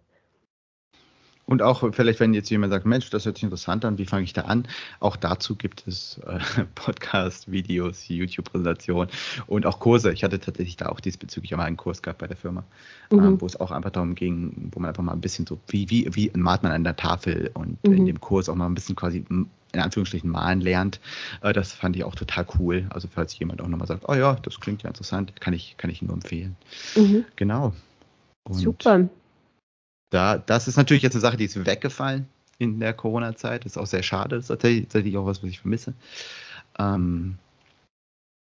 [1.49, 4.22] Und auch vielleicht, wenn jetzt jemand sagt, Mensch, das hört sich interessant an, wie fange
[4.22, 4.68] ich da an?
[5.01, 9.09] Auch dazu gibt es äh, Podcasts, Videos, YouTube-Präsentationen
[9.46, 10.12] und auch Kurse.
[10.12, 12.64] Ich hatte tatsächlich da auch diesbezüglich einmal einen Kurs gehabt bei der Firma,
[13.11, 13.18] mhm.
[13.18, 15.88] ähm, wo es auch einfach darum ging, wo man einfach mal ein bisschen so, wie,
[15.88, 17.94] wie, wie malt man an der Tafel und mhm.
[17.94, 21.01] in dem Kurs auch mal ein bisschen quasi in Anführungsstrichen malen lernt.
[21.40, 22.86] Äh, das fand ich auch total cool.
[22.90, 25.88] Also falls jemand auch nochmal sagt, oh ja, das klingt ja interessant, kann ich, kann
[25.88, 26.57] ich nur empfehlen.
[26.94, 27.24] Mhm.
[27.36, 27.72] Genau.
[28.44, 29.09] Und Super.
[30.11, 32.28] Da, das ist natürlich jetzt eine Sache, die ist weggefallen
[32.59, 33.64] in der Corona-Zeit.
[33.64, 34.36] Das ist auch sehr schade.
[34.36, 35.94] Das ist tatsächlich auch was, was ich vermisse.
[36.78, 37.36] Ähm,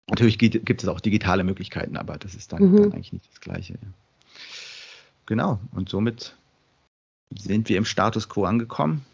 [0.08, 2.76] natürlich gibt, gibt, es auch digitale Möglichkeiten, aber das ist dann, mhm.
[2.76, 3.78] dann eigentlich nicht das Gleiche.
[5.26, 5.60] Genau.
[5.72, 6.36] Und somit
[7.34, 9.04] sind wir im Status quo angekommen.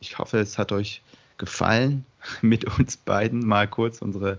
[0.00, 1.02] Ich hoffe, es hat euch
[1.38, 2.04] gefallen,
[2.42, 4.38] mit uns beiden mal kurz unsere,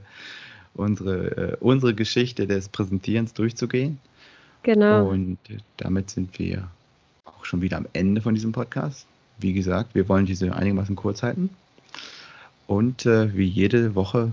[0.73, 3.99] unsere, äh, unsere Geschichte des Präsentierens durchzugehen.
[4.63, 5.09] Genau.
[5.09, 5.39] Und
[5.77, 6.69] damit sind wir
[7.41, 9.07] auch schon wieder am Ende von diesem Podcast.
[9.39, 11.49] Wie gesagt, wir wollen diese einigermaßen kurz halten.
[12.67, 14.31] Und äh, wie jede Woche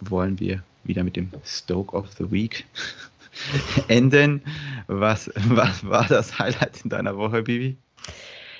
[0.00, 2.64] wollen wir wieder mit dem Stoke of the Week
[3.88, 4.42] enden.
[4.86, 7.76] Was, was war das Highlight in deiner Woche, Bibi?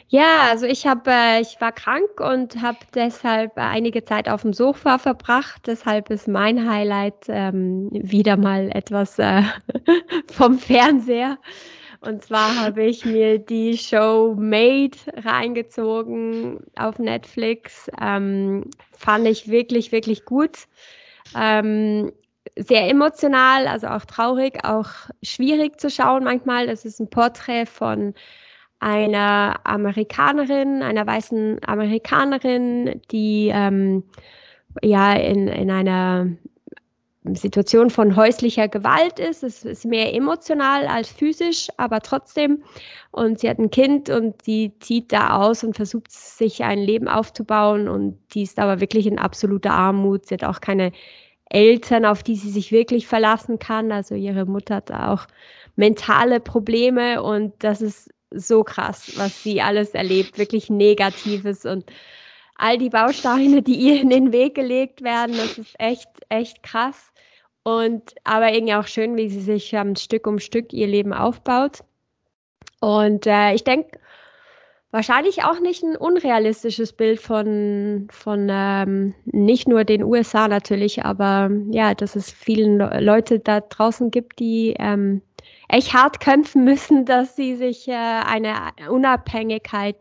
[0.09, 4.53] Ja, also ich habe, äh, ich war krank und habe deshalb einige Zeit auf dem
[4.53, 5.63] Sofa verbracht.
[5.67, 9.43] Deshalb ist mein Highlight ähm, wieder mal etwas äh,
[10.31, 11.39] vom Fernseher.
[12.01, 17.91] Und zwar habe ich mir die Show Made reingezogen auf Netflix.
[18.01, 20.67] Ähm, fand ich wirklich, wirklich gut.
[21.37, 22.11] Ähm,
[22.57, 24.89] sehr emotional, also auch traurig, auch
[25.23, 26.67] schwierig zu schauen manchmal.
[26.67, 28.15] Das ist ein Porträt von
[28.79, 34.05] einer Amerikanerin, einer weißen Amerikanerin, die ähm,
[34.83, 36.29] ja in, in einer
[37.35, 39.43] Situation von häuslicher Gewalt ist.
[39.43, 42.63] Es ist mehr emotional als physisch, aber trotzdem.
[43.11, 47.09] Und sie hat ein Kind und die zieht da aus und versucht sich ein Leben
[47.09, 50.27] aufzubauen und die ist aber wirklich in absoluter Armut.
[50.27, 50.93] Sie hat auch keine
[51.51, 53.93] Eltern, auf die sie sich wirklich verlassen kann.
[53.93, 55.27] Also ihre Mutter hat auch
[55.77, 61.85] mentale Probleme und das ist so krass, was sie alles erlebt, wirklich Negatives und
[62.61, 67.10] all die Bausteine, die ihr in den Weg gelegt werden, das ist echt, echt krass.
[67.63, 71.81] Und aber irgendwie auch schön, wie sie sich ähm, Stück um Stück ihr Leben aufbaut.
[72.81, 73.99] Und äh, ich denke,
[74.91, 81.51] wahrscheinlich auch nicht ein unrealistisches Bild von, von ähm, nicht nur den USA natürlich, aber
[81.71, 85.23] ja, dass es vielen Leute da draußen gibt, die ähm,
[85.69, 88.55] echt hart kämpfen müssen, dass sie sich äh, eine
[88.89, 89.97] Unabhängigkeit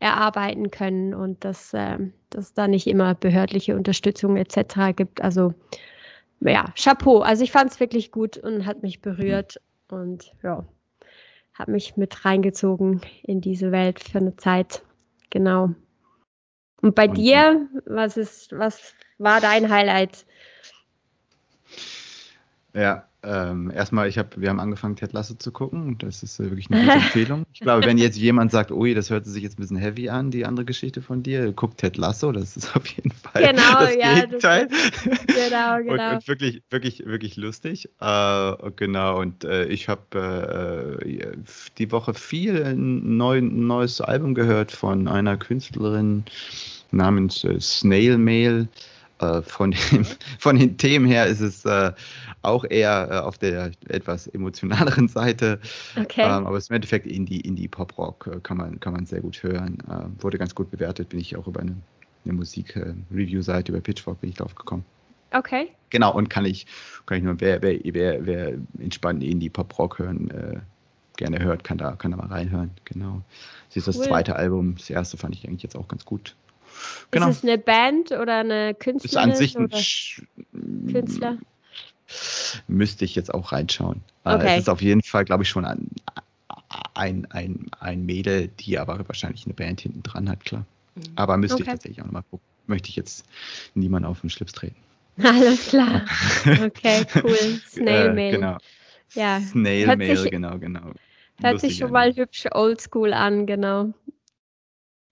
[0.00, 1.98] erarbeiten können und dass äh,
[2.34, 4.96] es da nicht immer behördliche Unterstützung etc.
[4.96, 5.20] gibt.
[5.20, 5.54] Also
[6.44, 7.20] ja, Chapeau.
[7.20, 10.64] Also ich fand es wirklich gut und hat mich berührt und ja,
[11.54, 14.82] hat mich mit reingezogen in diese Welt für eine Zeit.
[15.30, 15.70] Genau.
[16.80, 20.26] Und bei und, dir, was ist, was war dein Highlight?
[22.74, 25.96] Ja, ähm, erstmal, ich hab, wir haben angefangen, Ted Lasso zu gucken.
[25.98, 27.44] Das ist äh, wirklich eine gute Empfehlung.
[27.52, 30.30] Ich glaube, wenn jetzt jemand sagt, ui, das hört sich jetzt ein bisschen heavy an,
[30.30, 33.94] die andere Geschichte von dir, guckt Ted Lasso, das ist auf jeden Fall genau, das
[33.94, 34.68] ja, Gegenteil.
[34.68, 35.92] Das ist, genau, genau.
[35.92, 37.88] Und, und, wirklich, wirklich, wirklich lustig.
[38.00, 41.36] Äh, genau, und äh, ich habe äh,
[41.78, 46.24] die Woche viel neu, neues Album gehört von einer Künstlerin
[46.90, 48.68] namens äh, Snail Mail.
[49.22, 50.04] Äh, von, dem,
[50.38, 51.92] von den Themen her ist es äh,
[52.42, 55.60] auch eher äh, auf der etwas emotionaleren Seite.
[55.98, 56.22] Okay.
[56.22, 59.20] Ähm, aber es ist im Endeffekt Indie, Indie Pop-Rock äh, kann, man, kann man sehr
[59.20, 59.78] gut hören.
[59.88, 61.76] Äh, wurde ganz gut bewertet, bin ich auch über eine,
[62.24, 64.84] eine Musik-Review-Seite, über Pitchfork bin ich drauf gekommen.
[65.32, 65.68] Okay.
[65.90, 66.66] Genau, und kann ich,
[67.06, 70.62] kann ich nur, wer, wer, wer, wer entspannt Indie Pop-Rock hören
[71.16, 72.70] gerne hört, kann da, kann da mal reinhören.
[72.84, 73.22] Genau.
[73.68, 74.06] Sie ist das Cool.
[74.06, 74.76] zweite Album.
[74.76, 76.34] Das erste fand ich eigentlich jetzt auch ganz gut.
[77.10, 77.28] Genau.
[77.28, 79.30] Ist es eine Band oder eine Ist Künstlerin?
[79.30, 80.22] an sich ein Sch-
[80.90, 81.38] Künstler?
[82.68, 84.02] Müsste ich jetzt auch reinschauen.
[84.24, 84.46] Äh, Okay.
[84.54, 85.88] Es ist auf jeden Fall, glaube ich, schon ein,
[86.94, 90.64] ein, ein, ein Mädel, die aber wahrscheinlich eine Band hinten dran hat, klar.
[91.16, 91.70] Aber müsste ich Okay.
[91.72, 92.46] tatsächlich auch nochmal gucken.
[92.66, 93.24] Möchte ich jetzt
[93.74, 94.76] niemand auf den Schlips treten.
[95.22, 96.02] Alles klar.
[96.64, 97.60] Okay, cool.
[97.68, 98.32] Snail Äh, Mail.
[98.36, 98.58] Genau.
[99.14, 99.40] Ja.
[99.40, 100.92] Snail Hört Mail, sich- genau, genau.
[101.40, 103.92] Hört Lustig sich schon mal hübsch oldschool an, genau.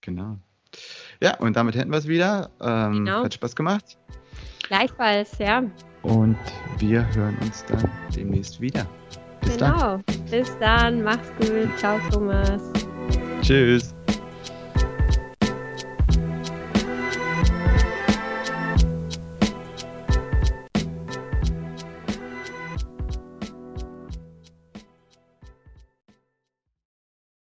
[0.03, 0.39] Genau.
[1.23, 2.51] Ja, und damit hätten wir es wieder.
[2.61, 3.25] Ähm, Genau.
[3.25, 3.99] Hat Spaß gemacht.
[4.67, 5.63] Gleichfalls, ja.
[6.03, 6.37] Und
[6.79, 8.87] wir hören uns dann demnächst wieder.
[9.43, 9.75] Bis dann.
[9.75, 9.99] genau.
[10.31, 11.03] Bis dann.
[11.03, 11.69] Mach's gut.
[11.77, 12.63] Ciao, Thomas.
[13.43, 13.95] Tschüss.